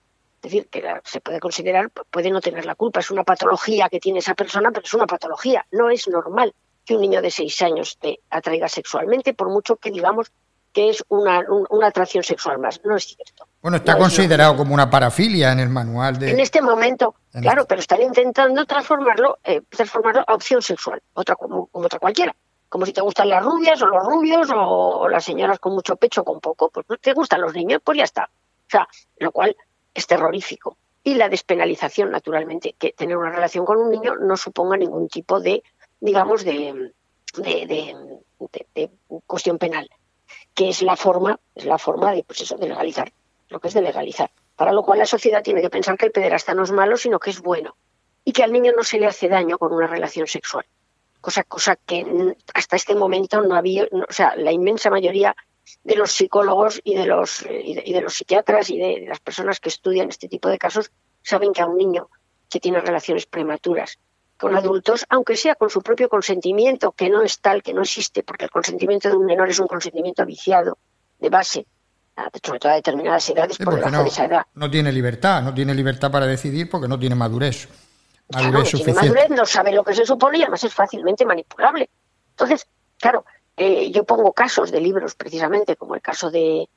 [0.41, 3.99] Es decir, que se puede considerar, puede no tener la culpa, es una patología que
[3.99, 5.63] tiene esa persona, pero es una patología.
[5.71, 9.91] No es normal que un niño de seis años te atraiga sexualmente, por mucho que
[9.91, 10.32] digamos
[10.73, 12.82] que es una, una atracción sexual más.
[12.84, 13.45] No es cierto.
[13.62, 16.32] Bueno, está considerado como una parafilia en el manual de.
[16.32, 21.36] En este momento, claro, este pero están intentando transformarlo, eh, transformarlo a opción sexual, otra
[21.36, 22.36] como, como otra cualquiera
[22.71, 26.23] como si te gustan las rubias o los rubios o, las señoras con mucho pecho
[26.23, 28.30] con poco, pues no te gustan los niños, pues ya está.
[28.32, 29.54] O sea, lo cual
[29.93, 30.77] es terrorífico.
[31.04, 35.39] Y la despenalización, naturalmente, que tener una relación con un niño no suponga ningún tipo
[35.39, 35.63] de,
[35.99, 36.93] digamos, de,
[37.38, 38.89] de,
[39.25, 39.89] cuestión penal,
[40.54, 43.12] que es la forma, es la forma de, pues eso, de legalizar,
[43.49, 44.32] lo que es de legalizar.
[44.56, 47.19] Para lo cual la sociedad tiene que pensar que el pederasta no es malo, sino
[47.19, 47.75] que es bueno.
[48.23, 50.65] Y que al niño no se le hace daño con una relación sexual
[51.21, 55.36] cosa, cosa que hasta este momento no había, o sea, la inmensa mayoría
[55.84, 59.60] de los psicólogos y de los, eh, y de, los psiquiatras y de, las personas
[59.60, 62.10] que estudian este tipo de casos saben que a un niño
[62.50, 63.97] que tiene relaciones prematuras
[64.38, 68.24] con adultos, aunque sea con su propio consentimiento, que no es tal, que no existe,
[68.24, 70.80] porque el consentimiento de un menor es un consentimiento viciado
[71.19, 71.67] de base,
[72.43, 74.45] sobre todo a determinadas edades, por debajo no, de esa edad.
[74.56, 77.69] No tiene libertad, no tiene libertad para decidir porque no tiene madurez
[78.32, 81.89] madurez claro, madurez, no sabe lo que se supone y además es fácilmente manipulable.
[82.32, 83.26] Entonces, claro,
[83.58, 86.70] eh, yo pongo casos de libros precisamente, como el caso de,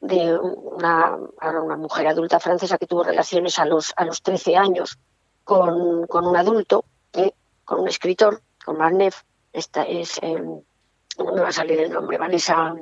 [0.00, 4.98] de una, una, mujer adulta francesa que tuvo relaciones a los, a los 13 años
[5.44, 7.32] con, con un adulto, eh,
[7.64, 9.22] con un escritor, con Marneff.
[9.52, 12.74] Esta es, eh, no me va a salir el nombre, Vanessa,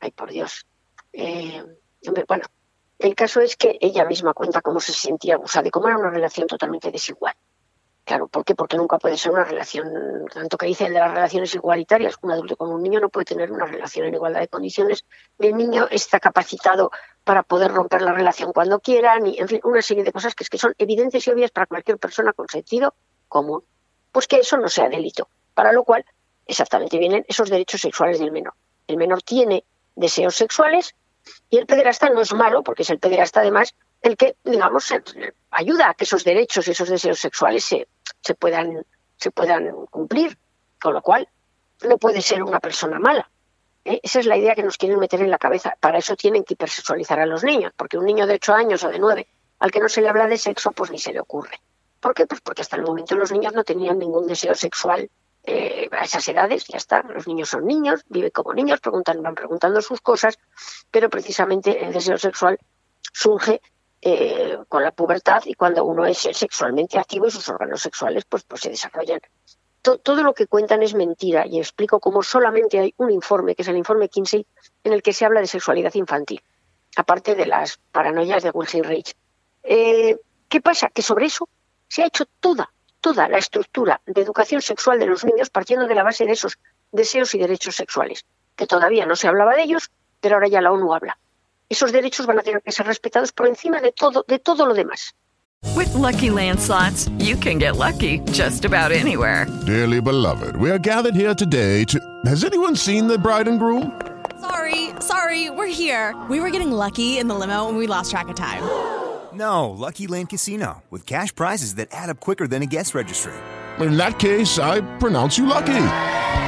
[0.00, 0.66] ay por Dios.
[1.12, 1.64] Eh,
[2.28, 2.44] bueno,
[2.98, 6.10] el caso es que ella misma cuenta cómo se sentía abusada y cómo era una
[6.10, 7.34] relación totalmente desigual.
[8.06, 8.54] Claro, ¿por qué?
[8.54, 12.54] Porque nunca puede ser una relación, tanto que dice de las relaciones igualitarias, un adulto
[12.54, 15.04] con un niño no puede tener una relación en igualdad de condiciones,
[15.40, 16.92] el niño está capacitado
[17.24, 20.44] para poder romper la relación cuando quiera, ni, en fin, una serie de cosas que,
[20.44, 22.94] es que son evidentes y obvias para cualquier persona con sentido
[23.26, 23.64] común.
[24.12, 26.04] Pues que eso no sea delito, para lo cual
[26.46, 28.54] exactamente vienen esos derechos sexuales del menor.
[28.86, 29.64] El menor tiene
[29.96, 30.94] deseos sexuales
[31.50, 34.94] y el pederasta no es malo, porque es el pederasta además el que, digamos,
[35.50, 37.88] ayuda a que esos derechos y esos deseos sexuales se,
[38.20, 38.84] se, puedan,
[39.16, 40.38] se puedan cumplir,
[40.80, 41.28] con lo cual
[41.88, 43.30] no puede ser una persona mala.
[43.84, 44.00] ¿eh?
[44.02, 45.76] Esa es la idea que nos quieren meter en la cabeza.
[45.80, 48.88] Para eso tienen que hipersexualizar a los niños, porque un niño de 8 años o
[48.88, 49.26] de 9
[49.58, 51.60] al que no se le habla de sexo, pues ni se le ocurre.
[52.00, 52.26] ¿Por qué?
[52.26, 55.10] Pues porque hasta el momento los niños no tenían ningún deseo sexual
[55.44, 57.02] eh, a esas edades, ya está.
[57.02, 60.38] Los niños son niños, viven como niños, preguntan, van preguntando sus cosas,
[60.90, 62.58] pero precisamente el deseo sexual
[63.12, 63.62] surge
[64.08, 68.44] eh, con la pubertad y cuando uno es sexualmente activo y sus órganos sexuales pues,
[68.44, 69.18] pues se desarrollan.
[69.82, 73.68] todo lo que cuentan es mentira y explico cómo solamente hay un informe, que es
[73.68, 74.46] el informe Kinsey,
[74.84, 76.40] en el que se habla de sexualidad infantil,
[76.94, 79.16] aparte de las paranoias de Wilhelm Reich.
[79.64, 80.16] Eh,
[80.48, 80.88] ¿Qué pasa?
[80.90, 81.48] Que sobre eso
[81.88, 85.96] se ha hecho toda toda la estructura de educación sexual de los niños partiendo de
[85.96, 86.58] la base de esos
[86.92, 89.90] deseos y derechos sexuales, que todavía no se hablaba de ellos,
[90.20, 91.18] pero ahora ya la ONU habla.
[91.68, 94.74] Esos derechos van a tener que ser respetados por encima de todo, de todo lo
[94.74, 95.12] demás.
[95.74, 99.46] With lucky landslots, you can get lucky just about anywhere.
[99.66, 101.98] Dearly beloved, we are gathered here today to.
[102.24, 104.00] Has anyone seen the bride and groom?
[104.40, 106.14] Sorry, sorry, we're here.
[106.30, 108.62] We were getting lucky in the limo and we lost track of time.
[109.34, 113.34] No, Lucky Land Casino, with cash prizes that add up quicker than a guest registry.
[113.80, 115.74] In that case, I pronounce you lucky.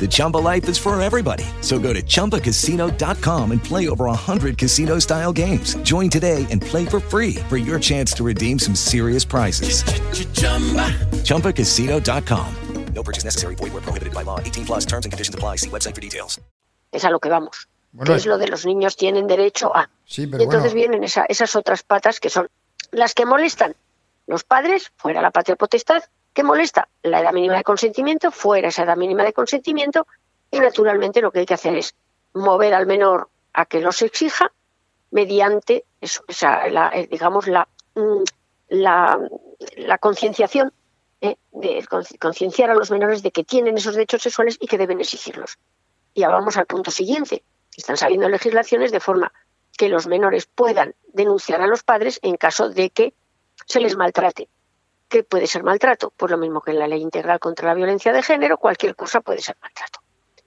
[0.00, 1.44] The Chumba life is for everybody.
[1.60, 5.74] So go to ChumbaCasino.com and play over 100 casino style games.
[5.82, 9.82] Join today and play for free for your chance to redeem some serious prizes.
[11.24, 12.46] ChumbaCasino.com.
[12.94, 13.54] No purchase necessary.
[13.54, 14.40] Void where prohibited by law.
[14.40, 15.56] 18 plus terms and conditions apply.
[15.56, 16.40] See website for details.
[16.92, 17.68] Es a lo que vamos.
[17.92, 19.88] Bueno, que es lo de los niños tienen derecho a.
[20.06, 20.88] Sí, pero y entonces bueno.
[20.90, 22.48] vienen esa- esas otras patas que son
[22.92, 23.74] las que molestan.
[24.26, 28.84] Los padres, fuera la patria potestad, que molesta la edad mínima de consentimiento, fuera esa
[28.84, 30.06] edad mínima de consentimiento,
[30.50, 31.94] y naturalmente lo que hay que hacer es
[32.34, 34.52] mover al menor a que los exija
[35.10, 35.84] mediante
[36.70, 38.22] la, eh, digamos la, mm,
[38.68, 39.18] la,
[39.76, 40.72] la concienciación
[41.20, 44.78] eh, de conci- concienciar a los menores de que tienen esos derechos sexuales y que
[44.78, 45.58] deben exigirlos.
[46.14, 47.42] Y ahora vamos al punto siguiente.
[47.76, 49.32] Están saliendo legislaciones de forma
[49.76, 53.14] que los menores puedan denunciar a los padres en caso de que
[53.66, 54.48] se les maltrate.
[55.10, 56.12] ¿Qué puede ser maltrato?
[56.16, 59.20] Pues lo mismo que en la ley integral contra la violencia de género, cualquier cosa
[59.20, 59.98] puede ser maltrato.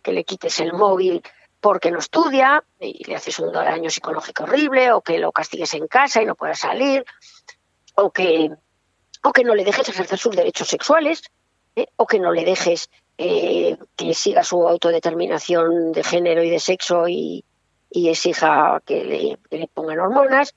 [0.02, 1.22] Que le quites el móvil
[1.60, 5.88] porque no estudia y le haces un daño psicológico horrible, o que lo castigues en
[5.88, 7.04] casa y no pueda salir,
[7.96, 8.52] o que,
[9.22, 11.24] o que no le dejes ejercer sus derechos sexuales,
[11.76, 11.88] ¿eh?
[11.98, 17.10] o que no le dejes eh, que siga su autodeterminación de género y de sexo
[17.10, 17.44] y,
[17.92, 20.56] exija que que le pongan hormonas.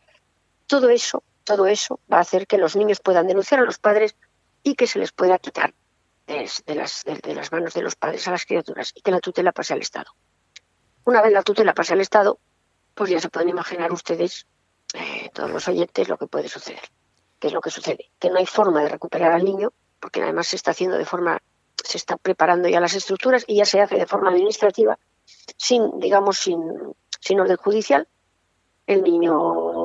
[0.69, 4.16] Todo eso, todo eso va a hacer que los niños puedan denunciar a los padres
[4.62, 5.72] y que se les pueda quitar
[6.26, 9.80] de, las manos de los padres a las criaturas y que la tutela pase al
[9.80, 10.11] Estado.
[11.04, 12.40] Una vez la tutela pase al Estado,
[12.94, 14.46] pues ya se pueden imaginar ustedes,
[14.92, 16.82] eh, todos los oyentes, lo que puede suceder.
[17.38, 18.11] ¿Qué es lo que sucede?
[18.18, 21.40] Que no hay forma de recuperar al niño, porque además se está haciendo de forma,
[21.76, 24.98] se está preparando ya las estructuras y ya se hace de forma administrativa,
[25.56, 26.61] sin, digamos, sin,
[27.20, 28.09] sin orden judicial.
[28.88, 29.76] El niño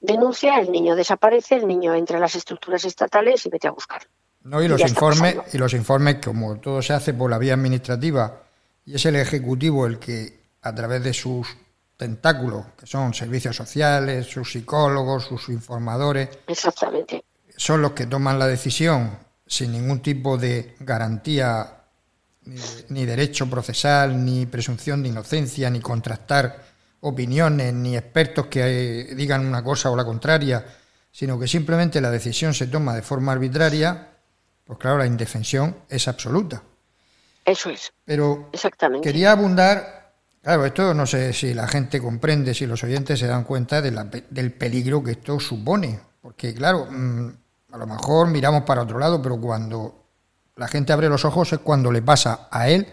[0.00, 4.08] denuncia, el niño desaparece, el niño entra a las estructuras estatales y vete a buscarlo.
[4.44, 8.42] No, y los informes, y los informes, como todo se hace por la vía administrativa,
[8.86, 11.48] y es el Ejecutivo el que, a través de sus
[11.96, 17.24] tentáculos, que son servicios sociales, sus psicólogos, sus informadores, Exactamente.
[17.56, 21.74] son los que toman la decisión sin ningún tipo de garantía,
[22.44, 26.68] ni, ni derecho procesal, ni presunción de inocencia, ni contrastar
[27.00, 28.62] opiniones, ni expertos que
[29.10, 30.64] eh, digan una cosa o la contraria,
[31.12, 34.08] sino que simplemente la decisión se toma de forma arbitraria,
[34.64, 36.62] pues claro, la indefensión es absoluta.
[37.44, 37.92] Eso es.
[38.04, 39.06] Pero Exactamente.
[39.08, 43.44] quería abundar, claro, esto no sé si la gente comprende, si los oyentes se dan
[43.44, 47.28] cuenta de la pe- del peligro que esto supone, porque claro, mm,
[47.72, 50.04] a lo mejor miramos para otro lado, pero cuando
[50.56, 52.86] la gente abre los ojos es cuando le pasa a él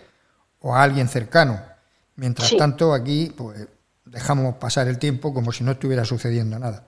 [0.62, 1.60] o a alguien cercano.
[2.16, 2.58] Mientras Sí.
[2.58, 3.68] tanto, aquí pues
[4.06, 6.84] dejamos pasar el tiempo como si no estuviera sucediendo nada.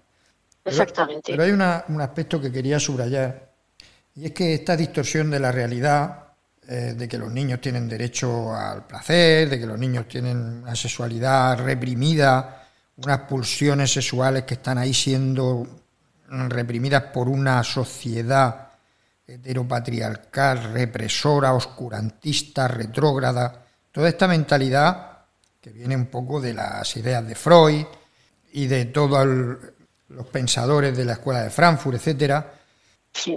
[0.64, 1.32] Exactamente.
[1.32, 3.52] Pero hay una- un aspecto que quería subrayar,
[4.16, 6.24] y es que esta distorsión de la realidad,
[6.68, 10.76] eh, de que los niños tienen derecho al placer, de que los niños tienen una
[10.76, 12.64] sexualidad reprimida,
[12.98, 15.66] unas pulsiones sexuales que están ahí siendo
[16.30, 18.68] reprimidas por una sociedad
[19.26, 25.07] heteropatriarcal, represora, oscurantista, retrógrada, toda esta mentalidad
[25.68, 27.86] que viene un poco de las ideas de Freud
[28.54, 29.28] y de todos
[30.08, 32.54] los pensadores de la escuela de Frankfurt, etcétera.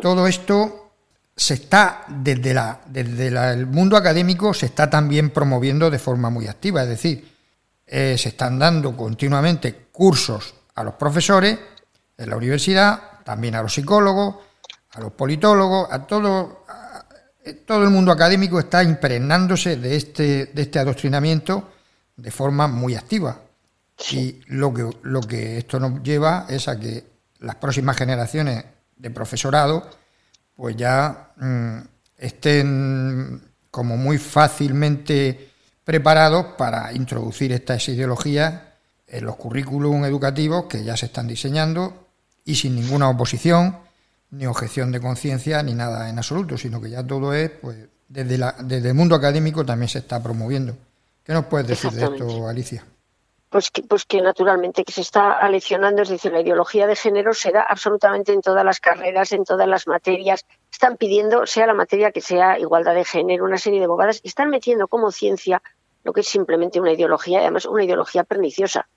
[0.00, 0.92] Todo esto
[1.34, 6.30] se está desde la desde la- el mundo académico se está también promoviendo de forma
[6.30, 7.34] muy activa, es decir,
[7.86, 11.58] eh, se están dando continuamente cursos a los profesores
[12.16, 14.36] en la universidad, también a los psicólogos,
[14.92, 17.04] a los politólogos, a todo a-
[17.44, 21.72] eh, todo el mundo académico está impregnándose de este de este adoctrinamiento
[22.16, 23.40] de forma muy activa.
[24.12, 27.04] Y lo que, lo que esto nos lleva es a que
[27.40, 28.64] las próximas generaciones
[28.96, 29.88] de profesorado
[30.54, 31.78] pues ya mm,
[32.18, 35.48] estén como muy fácilmente
[35.84, 38.60] preparados para introducir estas ideologías
[39.06, 42.08] en los currículum educativos que ya se están diseñando
[42.44, 43.78] y sin ninguna oposición,
[44.30, 48.38] ni objeción de conciencia, ni nada en absoluto, sino que ya todo es, pues, desde,
[48.38, 50.76] la, desde el mundo académico también se está promoviendo.
[51.24, 52.48] ¿Qué nos puedes decir de esto.
[52.48, 52.84] Alicia?
[53.50, 57.34] Pues que, pues que naturalmente que se está aleccionando, es decir, la ideología de género
[57.34, 60.46] se da absolutamente en todas las carreras, en todas las materias.
[60.70, 64.28] Están pidiendo, sea la materia que sea, igualdad de género, una serie de bobadas, y
[64.28, 65.62] están metiendo como ciencia
[66.04, 68.88] lo que es simplemente una ideología, y además una ideología perniciosa.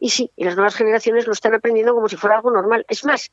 [0.00, 2.84] Y sí, y las nuevas generaciones lo están aprendiendo como si fuera algo normal.
[2.88, 3.30] Es más,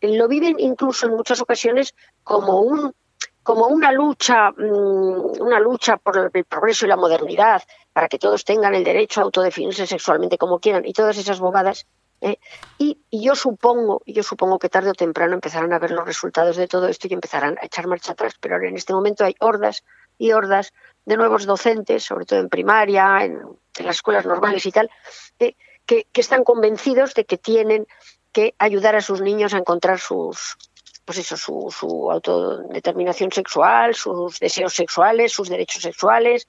[0.00, 2.94] lo viven incluso en muchas ocasiones como un
[3.42, 7.62] como una lucha, mm, una lucha por el progreso y la modernidad,
[8.00, 11.86] para que todos tengan el derecho a autodefinirse sexualmente como quieran y todas esas bobadas.
[12.22, 12.38] ¿eh?
[12.78, 16.66] Y, yo supongo, yo supongo que tarde o temprano empezarán a ver los resultados de
[16.66, 18.36] todo esto y empezarán a echar marcha atrás.
[18.40, 19.84] Pero ahora en este momento hay hordas
[20.16, 20.72] y hordas
[21.04, 23.38] de nuevos docentes, sobre todo en primaria, en,
[23.84, 24.90] las escuelas normales y tal,
[25.36, 27.86] que, que están convencidos de que tienen
[28.32, 30.56] que ayudar a sus niños a encontrar sus,
[31.04, 36.48] pues eso, su, su autodeterminación sexual, sus deseos sexuales, sus derechos sexuales,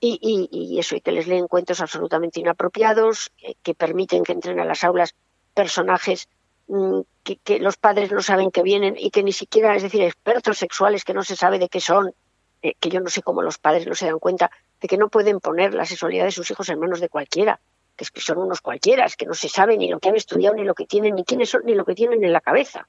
[0.00, 3.30] y, y, y eso, y que les leen cuentos absolutamente inapropiados,
[3.62, 5.14] que, permiten que entren a las aulas
[5.54, 6.28] personajes
[6.68, 10.02] mm, que, que, los padres no saben que vienen y que ni siquiera, es decir,
[10.02, 12.14] expertos sexuales que no se sabe de qué son,
[12.62, 15.08] eh, que yo no sé cómo los padres no se dan cuenta de que no
[15.10, 17.60] pueden poner la sexualidad de sus hijos en manos de cualquiera,
[17.94, 20.56] que es que son unos cualquiera, que no se sabe ni lo que han estudiado,
[20.56, 22.88] ni lo que tienen, ni quiénes son, ni lo que tienen en la cabeza.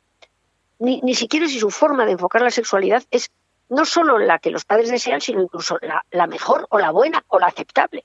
[0.80, 3.30] Ni, ni siquiera si su forma de enfocar la sexualidad es
[3.72, 7.40] no solo la que los padres desean, sino incluso la, mejor o la buena o
[7.40, 8.04] la aceptable.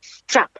[0.00, 0.50] O sea,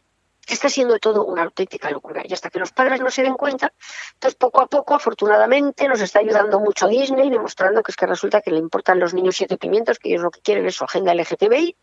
[0.47, 2.23] está siendo todo una auténtica locura.
[2.27, 3.73] Y hasta que los padres no se den cuenta,
[4.13, 8.43] entonces poco a poco, afortunadamente, nos está ayudando mucho Disney, demostrando que es que resulta
[8.43, 11.15] que le importan los niños siete pimientos, que ellos lo que quieren es su agenda
[11.15, 11.75] LGTBI.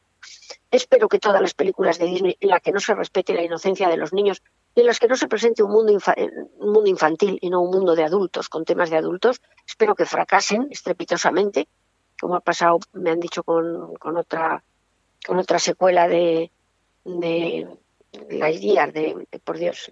[0.69, 3.89] Espero que todas las películas de Disney en las que no se respete la inocencia
[3.89, 4.43] de los niños
[4.75, 7.71] y en las que no se presente un mundo, un mundo infantil y no un
[7.71, 11.67] mundo de adultos, con temas de adultos, espero que fracasen estrepitosamente
[12.19, 14.63] como ha pasado, me han dicho con, otra
[15.25, 16.51] con otra secuela de,
[17.03, 17.67] de
[18.29, 19.91] Lightyear, de, de por Dios,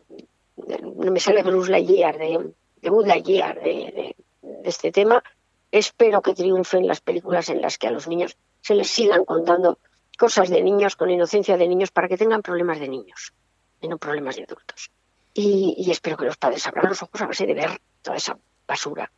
[0.58, 5.24] no me sale Bruce Lightyear, de, de Buzz Lightyear, de, de, este tema.
[5.72, 9.80] Espero que triunfen las películas en las que a los niños se les sigan contando
[10.18, 13.34] cosas de niños con inocencia de niños para que tengan problemas de niños
[13.82, 14.92] y no problemas de adultos.
[15.34, 18.38] Y, y espero que los padres abran los ojos a base de ver toda esa
[18.68, 19.12] basura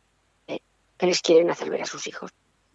[0.46, 0.60] ¿eh?
[0.98, 2.30] que les quieren hacer ver a sus hijos.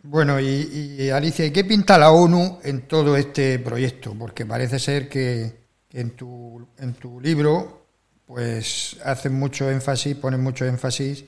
[0.08, 4.14] Bueno, y, y, Alicia, ¿y qué pinta la ONU en todo este proyecto?
[4.18, 7.86] Porque parece ser que, en, tu, en tu libro
[8.26, 11.26] pues hacen mucho énfasis, ponen mucho énfasis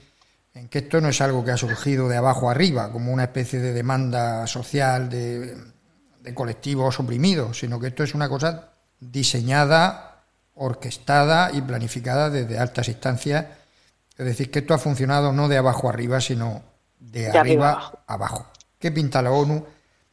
[0.53, 3.59] en que esto no es algo que ha surgido de abajo arriba, como una especie
[3.59, 5.55] de demanda social de,
[6.21, 10.23] de colectivos oprimidos, sino que esto es una cosa diseñada,
[10.55, 13.45] orquestada y planificada desde altas instancias.
[14.17, 16.63] Es decir, que esto ha funcionado no de abajo arriba, sino
[16.99, 18.47] de, de arriba, arriba abajo.
[18.87, 19.65] ¿Qué pinta la ONU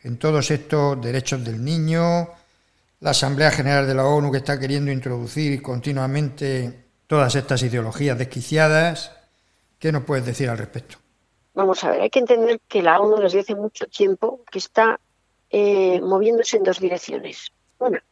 [0.02, 2.26] en todos estos derechos del niño?
[2.98, 9.12] La Asamblea General de la ONU que está queriendo introducir continuamente todas estas ideologías desquiciadas.
[9.78, 10.96] ¿Qué nos puedes decir al respecto?
[11.54, 14.98] Vamos a ver, hay que entender que la ONU desde hace mucho tiempo que está
[15.50, 17.52] eh, moviéndose en dos direcciones.
[17.78, 18.02] Una,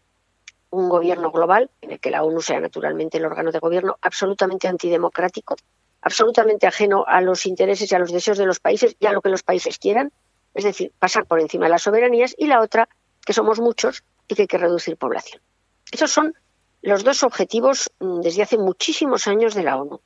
[0.70, 4.68] un gobierno global, en el que la ONU sea naturalmente el órgano de gobierno absolutamente
[4.68, 5.56] antidemocrático,
[6.02, 9.22] absolutamente ajeno a los intereses y a los deseos de los países y a lo
[9.22, 10.12] que los países quieran,
[10.54, 12.88] es decir, pasar por encima de las soberanías, y la otra,
[13.24, 15.42] que somos muchos y que hay que reducir población.
[15.90, 16.34] Esos son
[16.82, 20.00] los dos objetivos desde hace muchísimos años de la ONU.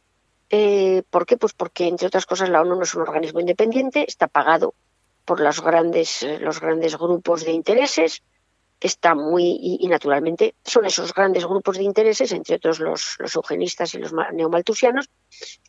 [0.50, 1.36] Eh, ¿Por qué?
[1.36, 4.74] Pues porque, entre otras cosas, la ONU no es un organismo independiente, está pagado
[5.24, 8.22] por los grandes, los grandes grupos de intereses,
[8.80, 13.34] está muy, y, y, naturalmente son esos grandes grupos de intereses, entre otros los, los
[13.34, 15.08] eugenistas y los neomaltusianos,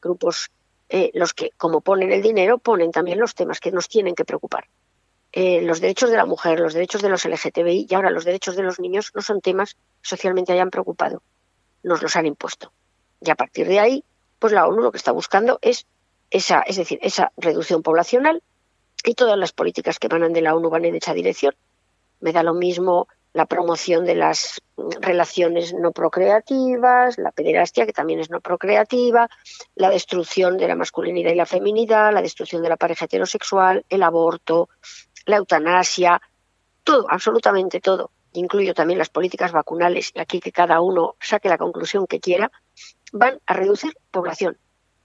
[0.01, 0.51] grupos
[0.89, 4.25] eh, los que, como ponen el dinero, ponen también los temas que nos tienen que
[4.25, 4.67] preocupar.
[5.33, 8.55] Eh, los derechos de la mujer, los derechos de los LGTBI y ahora los derechos
[8.55, 9.79] de los niños no son temas que
[10.09, 11.21] socialmente hayan preocupado,
[11.83, 12.71] nos los han impuesto.
[13.21, 14.03] Y a partir de ahí,
[14.39, 15.85] pues la ONU lo que está buscando es
[16.29, 18.41] esa, es decir, esa reducción poblacional
[19.03, 21.55] y todas las políticas que emanan de la ONU van en esa dirección.
[22.19, 24.61] Me da lo mismo la promoción de las
[24.99, 29.30] relaciones no procreativas, la pederastia, que también es no procreativa,
[29.75, 34.03] la destrucción de la masculinidad y la feminidad, la destrucción de la pareja heterosexual, el
[34.03, 34.69] aborto,
[35.25, 36.21] la eutanasia,
[36.84, 41.57] todo, absolutamente todo, incluyo también las políticas vacunales, y aquí que cada uno saque la
[41.57, 42.51] conclusión que quiera,
[43.11, 44.57] van a reducir población,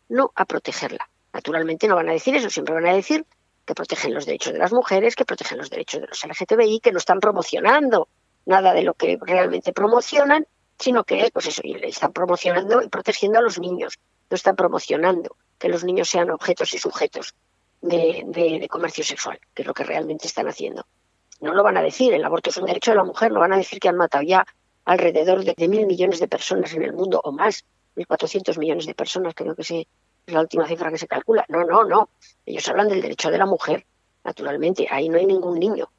[0.09, 1.09] no a protegerla.
[1.33, 3.27] Naturalmente no van a decir eso, siempre van a decir
[3.73, 6.93] que protegen los derechos de las mujeres, que protegen los derechos de los LGTBI, que
[6.93, 8.09] no están promocionando
[8.45, 10.47] nada de lo que realmente promocionan,
[10.79, 13.99] sino que pues eso, están promocionando y protegiendo a los niños,
[14.29, 17.35] no están promocionando que los niños sean objetos y sujetos
[17.81, 20.85] de, comercio sexual, que es lo que realmente están haciendo.
[21.41, 23.55] No lo van a decir, el aborto es un derecho de la mujer, no van
[23.55, 24.45] a decir que han matado ya
[24.85, 27.65] alrededor de, de mil millones de personas en el mundo o más,
[27.95, 29.87] mil cuatrocientos millones de personas, creo que se,
[30.27, 31.45] es la última cifra que se calcula.
[31.49, 32.11] No, no, no.
[32.47, 33.87] Ellos hablan del derecho de la mujer,
[34.25, 34.87] naturalmente.
[34.91, 35.91] Ahí no hay ningún niño.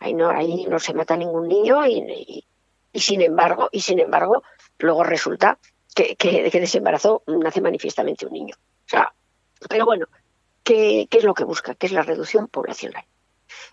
[0.00, 2.44] Ahí no, ahí no se mata ningún niño y,
[2.92, 4.42] y, sin embargo, y sin embargo,
[4.78, 5.58] luego resulta
[5.94, 8.54] que, que, que nace manifiestamente un niño.
[8.56, 9.12] O sea,
[9.68, 10.06] pero bueno,
[10.62, 11.74] ¿qué, ¿qué es lo que busca?
[11.74, 13.04] Que es la reducción poblacional.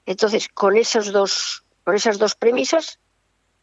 [0.05, 2.99] Entonces, con esos dos, con esas dos premisas,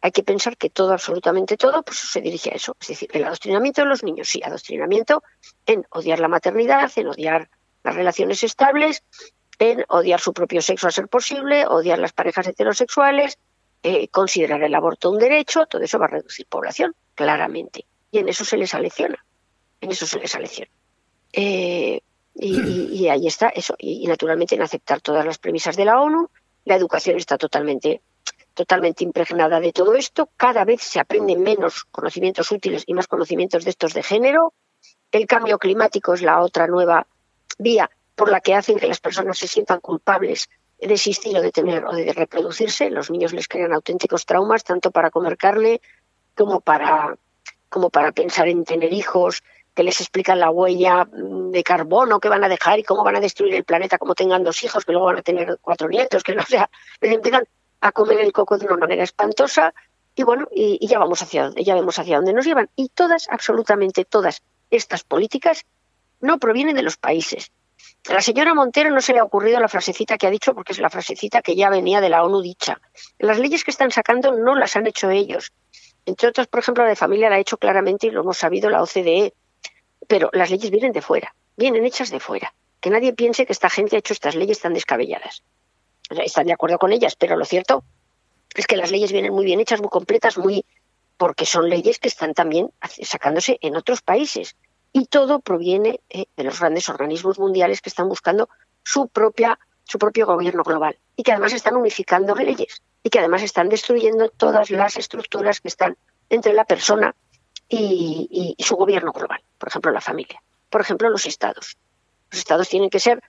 [0.03, 2.77] hay que pensar que todo, absolutamente todo, pues se dirige a eso.
[2.81, 5.23] Es decir, el adoctrinamiento de los niños, sí, adoctrinamiento
[5.65, 7.49] en odiar la maternidad, en odiar
[7.85, 9.05] las relaciones estables,
[9.59, 13.39] en odiar su propio sexo a ser posible, odiar las parejas heterosexuales,
[13.85, 17.87] eh, considerar el aborto un derecho, todo eso va a reducir población, claramente.
[18.11, 19.25] Y en eso se les alecciona,
[19.81, 20.71] en eso se les alecciona.
[21.33, 22.01] Eh,
[22.35, 23.75] y, ahí está eso.
[23.79, 26.29] Y, naturalmente en aceptar todas las premisas de la ONU,
[26.65, 28.03] la educación está totalmente,
[28.53, 30.31] totalmente impregnada de todo esto.
[30.37, 34.55] Cada vez se aprenden menos conocimientos útiles y más conocimientos de estos de género.
[35.11, 37.07] El cambio climático es la otra nueva
[37.59, 40.49] vía por la que hacen que las personas se sientan culpables
[40.79, 42.91] de existir o de tener o de reproducirse.
[42.91, 45.81] Los niños les crean auténticos traumas, tanto para comer carne
[46.35, 47.17] como para,
[47.69, 49.43] como para pensar en tener hijos,
[49.75, 53.21] que les explican la huella de carbono que van a dejar y cómo van a
[53.21, 56.35] destruir el planeta como tengan dos hijos, que luego van a tener cuatro nietos, que
[56.35, 56.69] no sea,
[57.01, 57.45] les empiezan
[57.83, 59.75] a comer el coco de una manera espantosa
[60.15, 62.71] y bueno, y, ya vamos hacia ya vemos hacia dónde nos llevan.
[62.77, 65.67] Y todas, absolutamente todas estas políticas
[66.21, 67.51] no provienen de los países.
[68.09, 70.73] A la señora Montero no se le ha ocurrido la frasecita que ha dicho porque
[70.73, 72.81] es la frasecita que ya venía de la ONU dicha.
[73.19, 75.53] Las leyes que están sacando no las han hecho ellos.
[76.07, 78.71] Entre otras, por ejemplo, la de familia la ha hecho claramente y lo hemos sabido
[78.71, 79.35] la OCDE
[80.07, 82.55] pero las leyes vienen de fuera, vienen hechas de fuera.
[82.81, 85.43] Que nadie piense que esta gente ha hecho estas leyes tan descabelladas.
[86.25, 87.85] Están de acuerdo con ellas, pero lo cierto
[88.55, 90.65] es que las leyes vienen muy bien hechas, muy completas, muy
[91.17, 92.71] porque son leyes que están también
[93.03, 94.57] sacándose en otros países.
[94.93, 98.49] Y todo proviene eh, de los grandes organismos mundiales que están buscando
[98.83, 103.43] su propia su propio gobierno global y que además están unificando leyes y que además
[103.43, 105.97] están destruyendo todas las estructuras que están
[106.31, 107.15] entre la persona
[107.69, 111.77] y, su gobierno global, por ejemplo, la familia, por ejemplo, los estados.
[112.31, 113.23] Los estados tienen que ser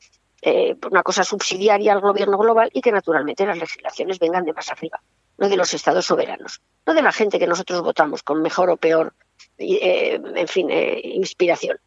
[0.45, 4.69] eh, una cosa subsidiaria al gobierno global y que naturalmente las legislaciones vengan de más
[4.69, 5.01] arriba,
[5.37, 8.77] no de los estados soberanos, no de la gente que nosotros votamos con mejor o
[8.77, 9.13] peor,
[9.57, 11.79] eh, en fin, eh, inspiración.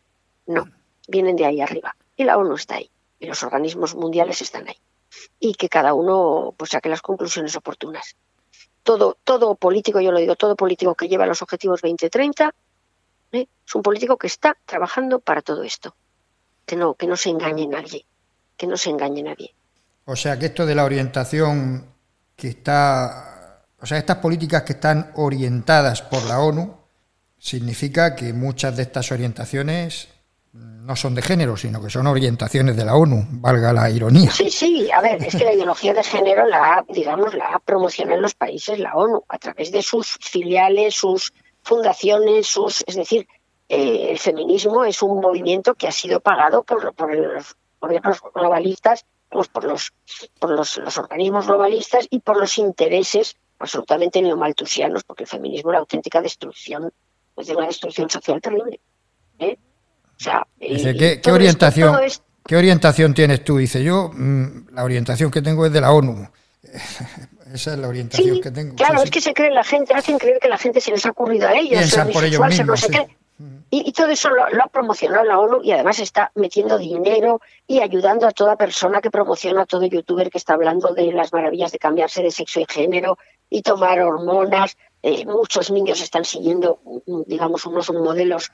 [0.46, 0.68] No,
[1.08, 1.96] vienen de ahí arriba.
[2.16, 4.78] Y la ONU está ahí, y los organismos mundiales están ahí.
[5.38, 8.16] Y que cada uno pues, saque las conclusiones oportunas
[8.86, 12.54] todo, todo político, yo lo digo, todo político que lleva los objetivos 2030
[13.32, 13.48] ¿eh?
[13.66, 15.96] es un político que está trabajando para todo esto.
[16.64, 18.06] Que no, que no se engañe nadie,
[18.56, 19.54] que no se engañe nadie.
[20.04, 21.86] O sea que esto de la orientación
[22.34, 26.76] que está, o sea, estas políticas que están orientadas por la ONU,
[27.38, 30.08] significa que muchas de estas orientaciones
[30.52, 34.30] no son de género, sino que son orientaciones de la ONU, valga la ironía.
[34.30, 38.22] Sí, sí, a ver, es que la ideología de género la, digamos, la promociona en
[38.22, 41.32] los países la ONU a través de sus filiales, sus
[41.62, 43.26] fundaciones, sus, es decir,
[43.68, 49.48] eh, el feminismo es un movimiento que ha sido pagado por, los gobiernos globalistas, pues
[49.48, 49.92] por los
[50.38, 55.80] por los, organismos globalistas y por los intereses absolutamente neomaltusianos, porque el feminismo es la
[55.80, 56.92] auténtica destrucción,
[57.36, 58.80] es de una destrucción social terrible.
[59.38, 59.56] ¿eh?
[61.22, 61.96] ¿qué, orientación,
[62.46, 63.58] ¿qué orientación tienes tú?
[63.58, 66.28] Dice, yo mm, la orientación que tengo es de la ONU.
[67.52, 68.74] Esa es la orientación que tengo.
[68.74, 71.10] Claro, es que se cree la gente, hacen creer que la gente se les ha
[71.10, 71.96] ocurrido a ellos,
[73.70, 78.26] Y, todo eso lo, ha promocionado la ONU y además está metiendo dinero y ayudando
[78.26, 81.78] a toda persona que promociona, a todo youtuber que está hablando de las maravillas de
[81.78, 83.18] cambiarse de sexo y género
[83.50, 84.78] y tomar hormonas.
[85.02, 88.50] Eh, muchos niños están siguiendo, mm, digamos, unos modelos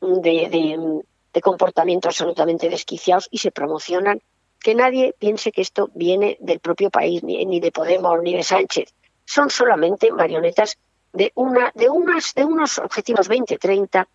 [0.00, 1.02] de,
[1.42, 4.22] comportamiento absolutamente desquiciados y se promocionan.
[4.60, 8.94] Que nadie piense que esto viene del propio país, ni, de Podemos, ni de Sánchez.
[9.26, 10.78] Son solamente marionetas
[11.12, 14.08] de, una, de, unas, de unos objetivos 2030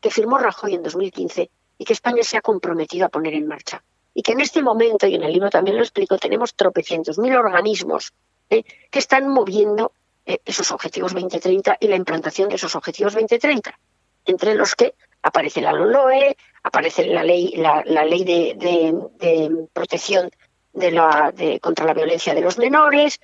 [0.00, 3.82] que firmó Rajoy en 2015 y que España se ha comprometido a poner en marcha.
[4.14, 7.36] Y que en este momento, y en el libro también lo explico, tenemos tropecientos mil
[7.36, 8.12] organismos
[8.50, 8.64] ¿eh?
[8.90, 9.92] que están moviendo
[10.26, 13.78] eh, esos objetivos 2030 y la implantación de esos objetivos 2030,
[14.26, 20.30] entre los que aparece la LOLOE, aparece la ley, la, ley de, protección
[20.72, 23.20] de la, de, contra la violencia de los menores,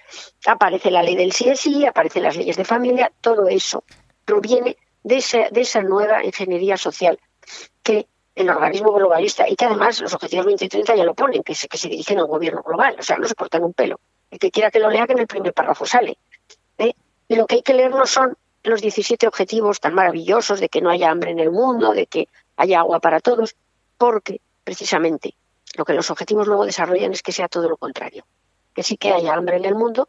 [0.47, 3.85] aparece la ley del CSI, aparecen las leyes de familia, todo eso
[4.25, 7.19] proviene de esa, de esa nueva ingeniería social
[7.83, 11.69] que el organismo globalista y que además los objetivos 2030 ya lo ponen, que se,
[11.69, 14.01] que se dirigen al gobierno global, o sea, no se cortan un pelo.
[14.31, 16.19] El que quiera que lo lea, que en el primer párrafo sale.
[16.79, 16.95] ¿eh?
[17.29, 20.81] Y lo que hay que leer no son los 17 objetivos tan maravillosos de que
[20.81, 23.55] no haya hambre en el mundo, de que haya agua para todos,
[23.99, 25.35] porque precisamente
[25.77, 28.25] lo que los objetivos luego desarrollan es que sea todo lo contrario,
[28.75, 30.09] que sí que haya hambre en el mundo,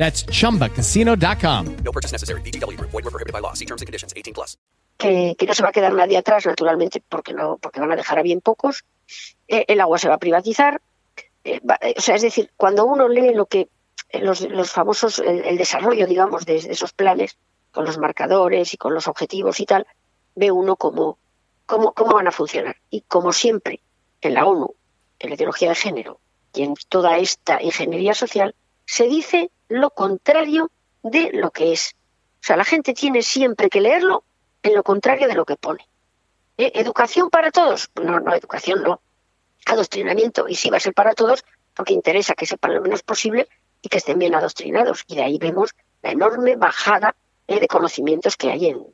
[0.00, 1.76] That's chumbacasino.com.
[1.84, 2.40] No purchase necessary.
[2.40, 2.90] VGW Group.
[2.90, 3.52] Void were prohibited by law.
[3.54, 4.14] See terms and conditions.
[4.16, 4.56] 18 plus.
[4.98, 7.96] que, que no se va a quedar nadie atrás, naturalmente, porque no, porque van a
[7.96, 8.84] dejar a bien pocos.
[9.48, 10.80] Eh, el agua se va a privatizar.
[11.44, 13.68] Eh, va- eh, o sea, es decir, cuando uno lee lo que
[14.10, 17.38] eh, los, los famosos, el, el desarrollo, digamos, de, de esos planes,
[17.72, 19.86] con los marcadores y con los objetivos y tal,
[20.34, 21.18] ve uno cómo,
[21.66, 22.76] cómo, cómo van a funcionar.
[22.90, 23.80] Y como siempre,
[24.20, 24.74] en la ONU,
[25.18, 26.20] en la ideología de género
[26.54, 28.54] y en toda esta ingeniería social,
[28.86, 30.70] se dice lo contrario
[31.02, 31.94] de lo que es.
[32.40, 34.24] O sea, la gente tiene siempre que leerlo
[34.62, 35.86] en lo contrario de lo que pone.
[36.58, 36.72] ¿Eh?
[36.74, 37.90] ¿Educación para todos?
[38.02, 39.00] No, no, educación no.
[39.66, 41.44] Adoctrinamiento, y sí va a ser para todos,
[41.74, 43.48] porque interesa que sepan lo menos posible
[43.80, 45.04] y que estén bien adoctrinados.
[45.06, 45.70] Y de ahí vemos
[46.02, 47.14] la enorme bajada
[47.46, 48.86] eh, de conocimientos que hay en,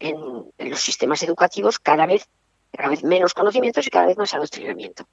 [0.00, 0.16] en,
[0.56, 2.26] en los sistemas educativos, cada vez,
[2.72, 5.06] cada vez menos conocimientos y cada vez más adoctrinamiento.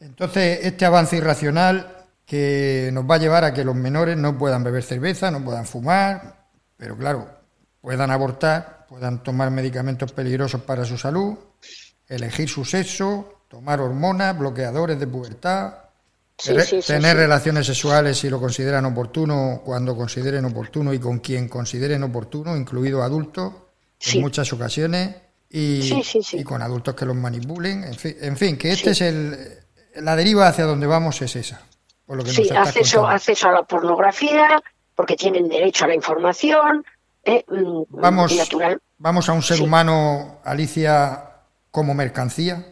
[0.00, 1.97] Entonces, este avance irracional
[2.28, 5.64] que nos va a llevar a que los menores no puedan beber cerveza, no puedan
[5.64, 7.26] fumar, pero claro,
[7.80, 11.38] puedan abortar, puedan tomar medicamentos peligrosos para su salud,
[12.06, 15.72] elegir su sexo, tomar hormonas, bloqueadores de pubertad,
[16.40, 17.22] Sí, tener, sí, sí, tener sí.
[17.22, 23.02] relaciones sexuales si lo consideran oportuno, cuando consideren oportuno y con quien consideren oportuno, incluido
[23.02, 23.54] adultos,
[24.12, 25.16] en muchas ocasiones,
[25.50, 27.82] y, con adultos que los manipulen.
[27.82, 29.36] En fin, en fin que este es el.
[29.96, 31.60] La deriva hacia donde vamos es esa.
[32.08, 33.14] Por lo que Sí, acceso, contando.
[33.16, 34.60] acceso a la pornografía,
[34.96, 36.84] porque tienen derecho a la información.
[37.24, 38.80] eh, mm, Vamos, natural.
[38.96, 39.62] vamos a un ser Sí.
[39.62, 41.24] humano, Alicia,
[41.70, 42.64] como mercancía.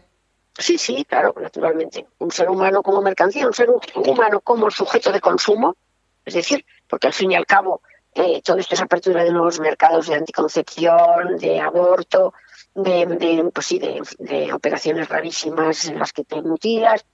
[0.57, 2.07] Sí, sí, claro, naturalmente.
[2.19, 5.77] Un ser humano como mercancía, un ser humano como sujeto de consumo,
[6.25, 7.83] es decir, porque al fin y al cabo
[8.15, 12.33] eh, todo esto es apertura de nuevos mercados de anticoncepción, de aborto,
[12.75, 17.05] de, de, pues sí, de, de operaciones rarísimas en las que te mutilas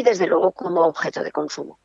[0.00, 1.78] y desde luego como objeto de consumo.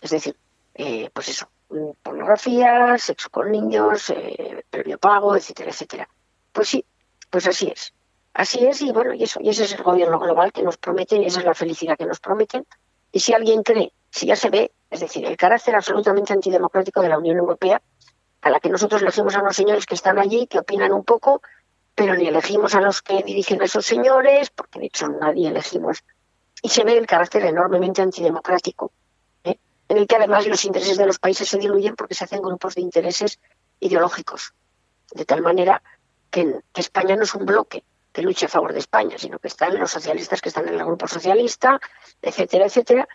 [0.00, 0.36] Es decir,
[0.74, 6.08] eh, pues eso, mm, pornografía, sexo con niños, eh, previo pago, etcétera, etcétera.
[6.52, 6.84] Pues sí,
[7.30, 7.92] pues así es.
[8.32, 11.22] Así es, y bueno, y eso, y ese es el gobierno global que nos prometen,
[11.22, 12.64] y esa es la felicidad que nos prometen.
[13.12, 17.08] Y si alguien cree, si ya se ve, es decir, el carácter absolutamente antidemocrático de
[17.10, 17.82] la Unión Europea,
[18.40, 21.42] a la que nosotros elegimos a unos señores que están allí, que opinan un poco,
[21.94, 26.04] pero ni elegimos a los que dirigen a esos señores, porque de hecho nadie elegimos.
[26.62, 28.92] Y se ve el carácter enormemente antidemocrático,
[29.44, 29.58] ¿eh?
[29.88, 32.74] en el que además los intereses de los países se diluyen porque se hacen grupos
[32.74, 33.38] de intereses
[33.80, 34.54] ideológicos.
[35.12, 35.82] De tal manera
[36.30, 39.78] que, España no es un bloque que luche a favor de España, sino que están
[39.78, 41.80] los socialistas que están en el grupo socialista,
[42.20, 43.08] etcétera, etcétera,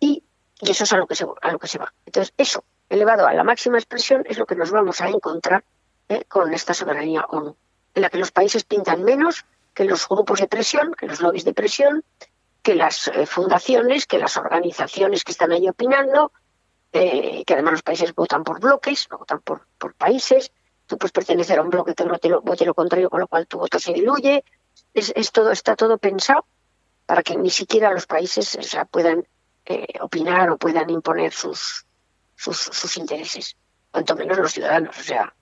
[0.00, 0.22] y,
[0.60, 1.92] y eso es a lo que se a lo que se va.
[2.04, 5.64] Entonces, eso, elevado a la máxima expresión, es lo que nos vamos a encontrar
[6.08, 6.24] ¿eh?
[6.26, 7.56] con esta soberanía ONU,
[7.94, 9.44] en la que los países pintan menos
[9.74, 12.04] que los grupos de presión, que los lobbies de presión,
[12.62, 16.32] que las eh, fundaciones, que las organizaciones que están ahí opinando,
[16.92, 20.50] eh, que además los países votan por bloques, no votan por, por países.
[20.86, 23.46] Tú puedes pertenecer a un bloque que vote lo, vote lo contrario, con lo cual
[23.46, 24.44] tu voto se diluye.
[24.94, 26.46] Es, todo, está todo pensado
[27.06, 29.26] para que ni siquiera los países o sea, puedan
[29.66, 31.86] eh, opinar o puedan imponer sus,
[32.34, 33.56] sus, sus intereses,
[33.90, 34.98] cuanto menos los ciudadanos.
[34.98, 35.34] O sea,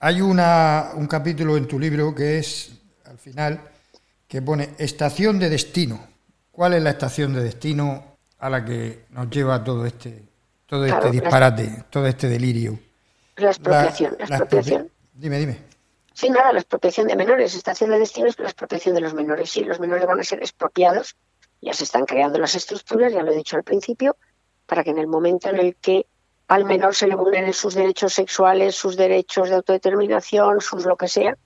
[0.00, 2.72] Hay una, un capítulo en tu libro que es,
[3.04, 3.60] al final,
[4.26, 6.11] que pone estación de destino.
[6.52, 8.04] ¿Cuál es la estación de destino
[8.38, 10.22] a la que nos lleva todo este,
[10.66, 12.78] todo Claro, este disparate, todo este delirio?
[13.36, 14.12] la expropiación.
[14.18, 14.82] La, la expropiación.
[14.82, 15.58] expropia- Dime, dime.
[16.14, 17.54] Sí, nada, la expropiación de menores.
[17.54, 19.50] Estación de destino es la expropiación de los menores.
[19.50, 21.16] Sí, los menores van a ser expropiados.
[21.62, 24.16] Ya se están creando las estructuras, ya lo he dicho al principio,
[24.66, 26.06] para que en el momento en el que
[26.48, 31.08] al menor se le vulneren sus derechos sexuales, sus derechos de autodeterminación, sus lo que
[31.08, 31.36] sea,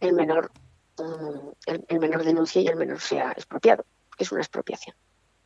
[0.00, 0.52] el menor,
[0.98, 3.84] mm, el, el menor denuncie y el menor sea expropiado.
[4.18, 4.94] Es una expropiación.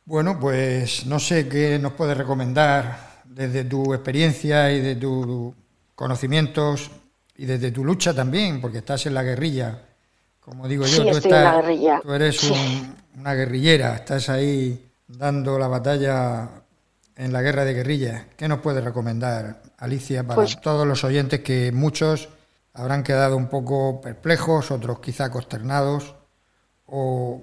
[0.05, 5.53] Bueno, pues no sé qué nos puedes recomendar desde tu experiencia y de tus
[5.95, 6.89] conocimientos
[7.35, 9.81] y desde tu lucha también, porque estás en la guerrilla.
[10.39, 11.99] Como digo yo, Sí, tú, estoy en estás- la guerrilla.
[12.01, 12.51] tú eres Sí.
[12.51, 16.49] un- una guerrillera, estás ahí dando la batalla
[17.15, 18.25] en la guerra de guerrillas.
[18.37, 22.29] ¿Qué nos puedes recomendar, Alicia, para Pues- todos los oyentes que muchos
[22.73, 26.15] habrán quedado un poco perplejos, otros quizá consternados
[26.85, 27.41] o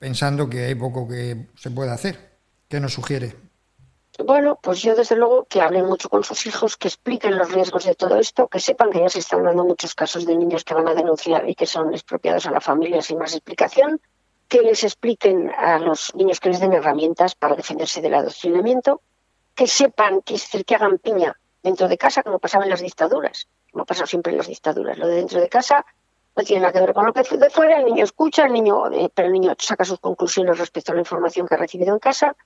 [0.00, 2.38] pensando que hay poco que se puede hacer?
[2.68, 3.36] ¿Qué nos sugiere?
[4.24, 7.84] Bueno, pues yo desde luego que hablen mucho con sus hijos, que expliquen los riesgos
[7.84, 10.74] de todo esto, que sepan que ya se están dando muchos casos de niños que
[10.74, 14.00] van a denunciar y que son expropiados a la familia sin más explicación,
[14.48, 19.02] que les expliquen a los niños que les den herramientas para defenderse del adoctrinamiento,
[19.54, 22.80] que sepan, que es decir, que hagan piña dentro de casa, como pasaba en las
[22.80, 24.98] dictaduras, como pasado siempre en las dictaduras.
[24.98, 25.84] Lo de dentro de casa
[26.36, 28.90] no tiene nada que ver con lo que de fuera, el niño escucha, el niño,
[28.92, 31.98] eh, pero el niño saca sus conclusiones respecto a la información que ha recibido en
[31.98, 32.36] casa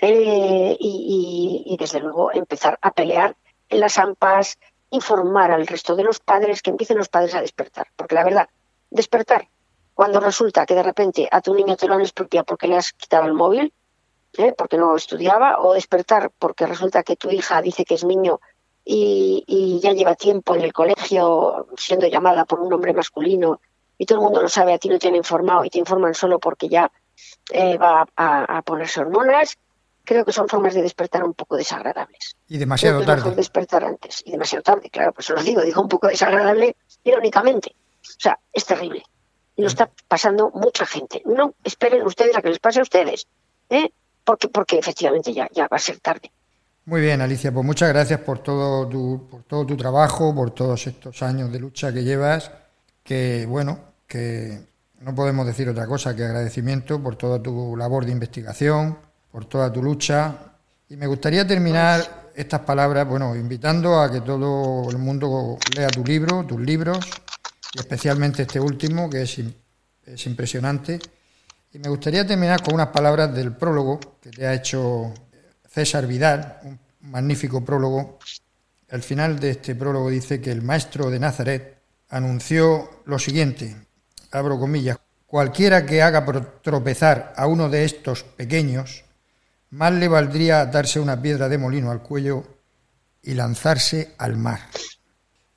[0.00, 3.36] eh, y, desde luego empezar a pelear
[3.68, 4.58] en las AMPAs,
[4.90, 7.88] informar al resto de los padres, que empiecen los padres a despertar.
[7.96, 8.48] Porque la verdad,
[8.90, 9.48] despertar
[9.94, 12.92] cuando resulta que de repente a tu niño te lo han expropiado porque le has
[12.92, 13.72] quitado el móvil,
[14.36, 14.54] ¿eh?
[14.56, 18.40] porque no estudiaba, o despertar porque resulta que tu hija dice que es niño
[18.88, 23.60] y, ya lleva tiempo en el colegio siendo llamada por un hombre masculino
[23.98, 26.14] y todo el mundo lo sabe, a ti no te han informado y te informan
[26.14, 26.92] solo porque ya
[27.50, 29.58] eh, va a, ponerse hormonas,
[30.04, 32.36] creo que son formas de despertar un poco desagradables.
[32.46, 33.22] Y demasiado tarde.
[33.22, 34.22] Mejor despertar antes.
[34.24, 37.74] Y demasiado tarde, claro, pues lo digo, digo un poco desagradable irónicamente.
[38.02, 39.02] O sea, es terrible.
[39.56, 41.22] Y lo está pasando mucha gente.
[41.24, 43.26] No esperen ustedes a que les pase a ustedes,
[43.70, 43.90] ¿eh?
[44.22, 46.30] porque, porque efectivamente ya, ya va a ser tarde.
[46.88, 50.86] Muy bien, Alicia, pues muchas gracias por todo tu, por todo tu trabajo, por todos
[50.86, 52.52] estos años de lucha que llevas,
[53.02, 54.68] que bueno, que
[55.00, 58.96] no podemos decir otra cosa que agradecimiento por toda tu labor de investigación,
[59.32, 60.36] por toda tu lucha.
[60.88, 66.04] Y me gustaría terminar estas palabras, bueno, invitando a que todo el mundo lea tu
[66.04, 67.04] libro, tus libros,
[67.74, 69.40] y especialmente este último, que es,
[70.04, 71.00] es impresionante.
[71.72, 75.12] Y me gustaría terminar con unas palabras del prólogo que te ha hecho
[75.76, 78.18] César Vidal, un magnífico prólogo.
[78.88, 83.76] Al final de este prólogo dice que el maestro de Nazaret anunció lo siguiente,
[84.30, 84.96] abro comillas,
[85.26, 86.24] cualquiera que haga
[86.62, 89.04] tropezar a uno de estos pequeños,
[89.68, 92.42] más le valdría atarse una piedra de molino al cuello
[93.22, 94.60] y lanzarse al mar.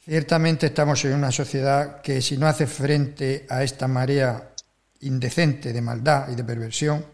[0.03, 4.51] Ciertamente estamos en una sociedad que si no hace frente a esta marea
[4.99, 7.05] indecente de maldad y de perversión,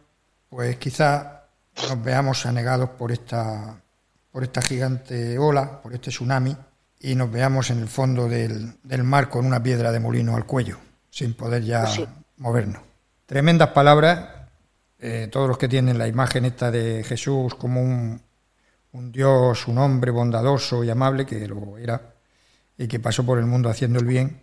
[0.50, 1.45] pues quizá
[1.84, 3.82] nos veamos anegados por esta,
[4.32, 6.56] por esta gigante ola, por este tsunami,
[7.00, 10.78] y nos veamos en el fondo del, mar con una piedra de molino al cuello,
[11.10, 11.86] sin poder ya
[12.38, 12.82] movernos.
[13.26, 14.28] Tremendas palabras,
[15.00, 18.22] eh, todos los que tienen la imagen esta de Jesús como un,
[18.94, 22.16] un Dios, un hombre bondadoso y amable, que lo era,
[22.78, 24.42] y que pasó por el mundo haciendo el bien,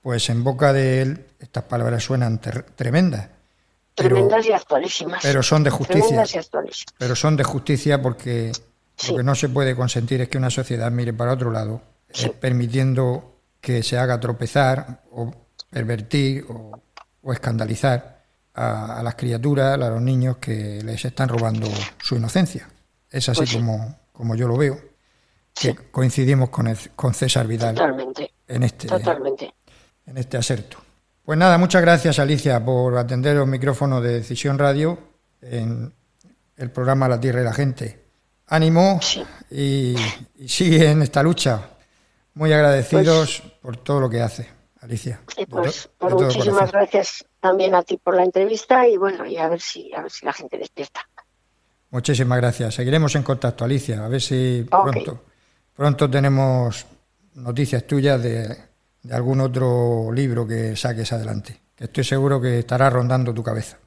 [0.00, 2.40] pues en boca de él estas palabras suenan
[2.74, 3.28] tremendas
[3.94, 5.20] tremendas y actualísimas.
[5.22, 6.24] Pero son de justicia.
[6.98, 8.52] Pero son de justicia porque
[9.08, 11.82] lo que no se puede consentir es que una sociedad mire para otro lado,
[12.14, 15.32] eh, permitiendo que se haga tropezar o
[15.70, 16.80] pervertir o,
[17.32, 18.20] escandalizar
[18.54, 21.68] a, las criaturas, a los niños que les están robando
[22.02, 22.68] su inocencia.
[23.08, 24.78] Es así pues como, como yo lo veo,
[25.54, 27.78] que coincidimos con, con César Vidal
[28.48, 28.88] en este,
[30.06, 30.78] en este aserto.
[31.24, 34.98] Pues nada, muchas gracias Alicia por atender los micrófonos de Decisión Radio
[35.40, 35.92] en
[36.56, 38.02] el programa La Tierra y la Gente.
[38.48, 38.98] Ánimo
[39.48, 39.94] y,
[40.46, 41.70] sigue en esta lucha.
[42.34, 44.48] Muy agradecidos pues por todo lo que hace,
[44.80, 45.20] Alicia.
[45.48, 49.94] pues, muchísimas gracias también a ti por la entrevista y bueno, y a ver si,
[49.94, 51.06] a ver si la gente despierta.
[51.90, 52.74] Muchísimas gracias.
[52.74, 54.04] Seguiremos en contacto, Alicia.
[54.04, 55.22] A ver si pronto,
[55.76, 56.84] pronto tenemos
[57.34, 58.71] noticias tuyas de
[59.02, 63.78] de algún otro libro que saques adelante, que estoy seguro que estará rondando tu cabeza.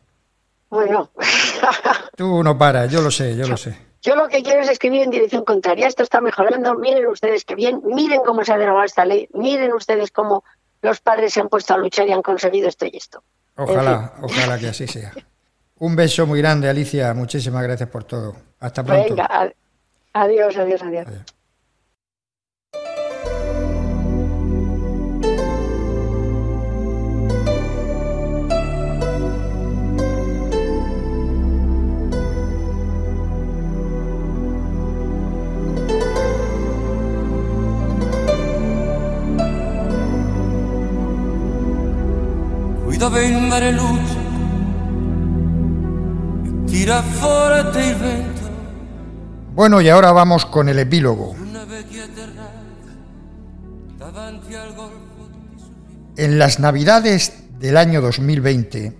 [0.70, 1.12] Bueno.
[2.16, 3.78] Tú no paras, yo lo sé, yo lo sé.
[4.02, 5.88] Yo lo que quiero es escribir en dirección contraria.
[5.88, 6.76] Esto está mejorando.
[6.76, 7.82] Miren ustedes qué bien.
[7.84, 9.28] Miren cómo se ha derogado esta ley.
[9.34, 10.44] Miren ustedes cómo
[10.84, 13.24] los padres se han puesto a luchar y han conseguido esto y esto.
[13.56, 15.12] Ojalá, ojalá que así sea.
[15.80, 17.14] Un beso muy grande, Alicia.
[17.16, 18.36] Muchísimas gracias por todo.
[18.60, 19.04] Hasta pronto.
[19.10, 19.54] Venga,
[20.14, 20.84] adiós, adiós.
[20.84, 21.08] adiós.
[49.54, 51.36] Bueno, y ahora vamos con el epílogo.
[56.18, 58.98] En las navidades del año 2020,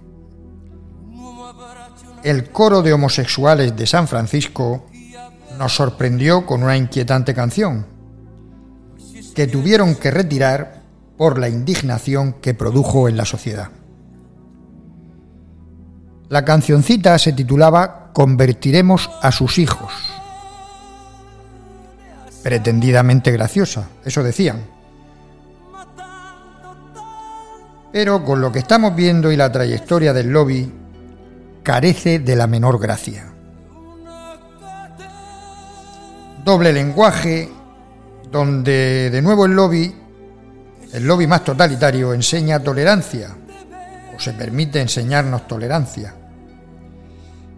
[2.24, 4.86] el coro de homosexuales de San Francisco
[5.58, 7.88] nos sorprendió con una inquietante canción,
[9.34, 10.84] que tuvieron que retirar
[11.18, 13.72] por la indignación que produjo en la sociedad.
[16.36, 19.94] La cancioncita se titulaba Convertiremos a sus hijos.
[22.44, 24.66] Pretendidamente graciosa, eso decían.
[27.94, 30.70] Pero con lo que estamos viendo y la trayectoria del lobby,
[31.64, 33.32] carece de la menor gracia.
[36.44, 37.50] Doble lenguaje,
[38.30, 39.96] donde de nuevo el lobby,
[40.92, 43.38] el lobby más totalitario, enseña tolerancia
[44.20, 46.14] se permite enseñarnos tolerancia.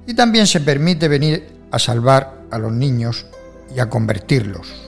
[0.08, 3.26] Y también se permite venir a salvar a los niños
[3.76, 4.88] y a convertirlos.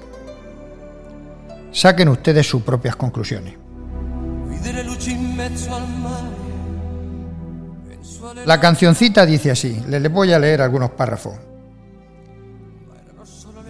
[1.73, 3.55] Saquen ustedes sus propias conclusiones.
[8.45, 11.35] La cancioncita dice así, les voy a leer algunos párrafos.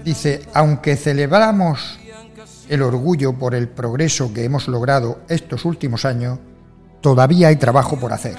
[0.03, 1.99] Dice, aunque celebramos
[2.69, 6.39] el orgullo por el progreso que hemos logrado estos últimos años,
[7.01, 8.37] todavía hay trabajo por hacer.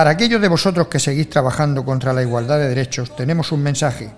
[0.00, 4.10] Para aquellos de vosotros que seguís trabajando contra la igualdad de derechos, tenemos un mensaje.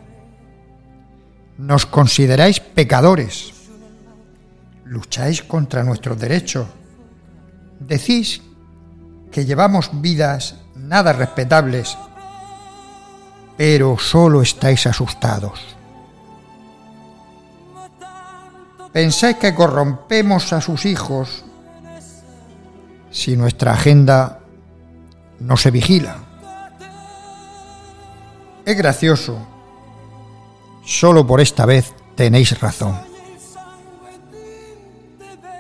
[1.59, 3.53] Nos consideráis pecadores.
[4.85, 6.69] Lucháis contra nuestros derechos.
[7.81, 8.43] Decís
[9.33, 11.99] que llevamos vidas nada respetables,
[13.57, 15.75] pero solo estáis asustados.
[18.93, 21.45] Pensáis que corrompemos a sus hijos
[23.11, 24.42] si nuestra agenda
[25.43, 26.17] no se vigila.
[28.65, 29.39] Es gracioso.
[30.85, 32.99] Solo por esta vez tenéis razón.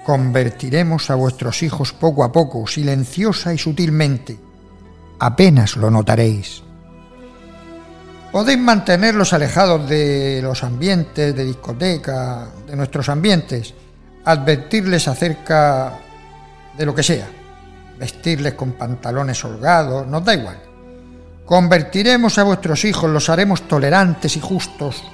[0.05, 4.39] Convertiremos a vuestros hijos poco a poco, silenciosa y sutilmente.
[5.21, 6.63] Apenas lo notaréis.
[8.33, 13.75] Podéis mantenerlos alejados de los ambientes, de discoteca, de nuestros ambientes,
[14.25, 15.99] advertirles acerca
[16.77, 17.42] de lo que sea
[18.03, 20.59] vestirles con pantalones holgados, nos da igual.
[21.47, 25.05] Convertiremos a vuestros hijos, los haremos tolerantes y justos.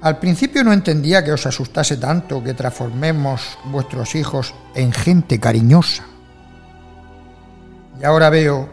[0.00, 6.04] Al principio no entendía que os asustase tanto que transformemos vuestros hijos en gente cariñosa.
[8.00, 8.70] Y ahora veo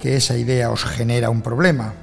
[0.00, 1.94] que esa idea os genera un problema.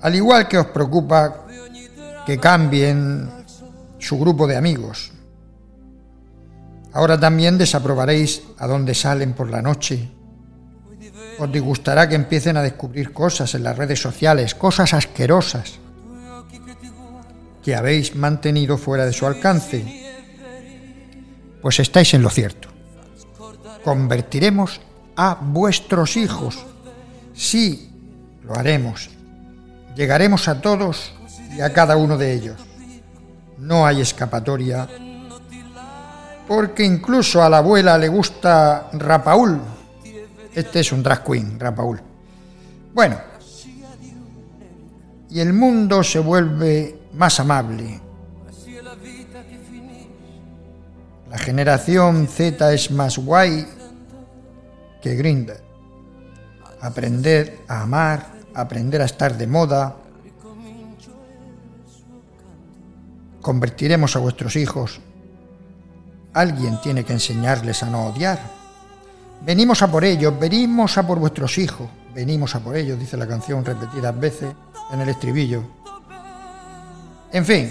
[0.00, 1.44] Al igual que os preocupa
[2.24, 3.35] que cambien
[4.06, 5.10] su grupo de amigos.
[6.92, 10.08] Ahora también desaprobaréis a dónde salen por la noche.
[11.38, 15.78] Os disgustará que empiecen a descubrir cosas en las redes sociales, cosas asquerosas
[17.62, 19.84] que habéis mantenido fuera de su alcance.
[21.60, 22.68] Pues estáis en lo cierto.
[23.84, 24.80] Convertiremos
[25.16, 26.64] a vuestros hijos.
[27.34, 27.90] Sí,
[28.44, 29.10] lo haremos.
[29.96, 31.12] Llegaremos a todos
[31.56, 32.66] y a cada uno de ellos
[33.58, 34.88] no hay escapatoria,
[36.46, 39.60] porque incluso a la abuela le gusta Rapaul.
[40.54, 42.00] Este es un drag queen, Rapaul.
[42.94, 43.16] Bueno,
[45.30, 48.00] y el mundo se vuelve más amable.
[51.30, 53.66] La generación Z es más guay
[55.02, 55.62] que Grinder.
[56.80, 59.96] Aprender a amar, aprender a estar de moda,
[63.46, 64.98] convertiremos a vuestros hijos.
[66.34, 68.40] Alguien tiene que enseñarles a no odiar.
[69.42, 73.28] Venimos a por ellos, venimos a por vuestros hijos, venimos a por ellos, dice la
[73.28, 74.52] canción repetidas veces
[74.92, 75.62] en el estribillo.
[77.30, 77.70] En fin,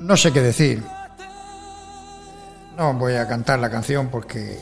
[0.00, 0.82] no sé qué decir.
[2.76, 4.58] No voy a cantar la canción porque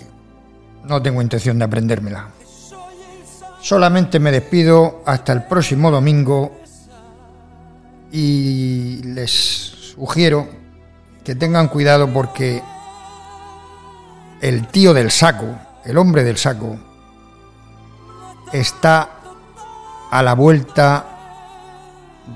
[0.85, 2.29] no tengo intención de aprendérmela.
[3.63, 6.59] Solamente me despido hasta el próximo domingo
[8.11, 9.31] y les
[9.95, 10.49] sugiero
[11.25, 12.63] que tengan cuidado porque
[14.41, 16.79] el tío del saco, el hombre del saco,
[18.53, 19.11] está
[20.11, 21.05] a la vuelta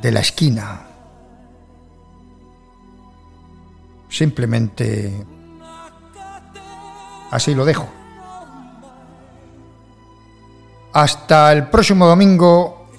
[0.00, 0.82] de la esquina.
[4.08, 5.24] Simplemente
[7.30, 7.88] así lo dejo.
[10.92, 12.90] Hasta el próximo domingo,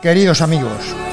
[0.00, 1.11] queridos amigos.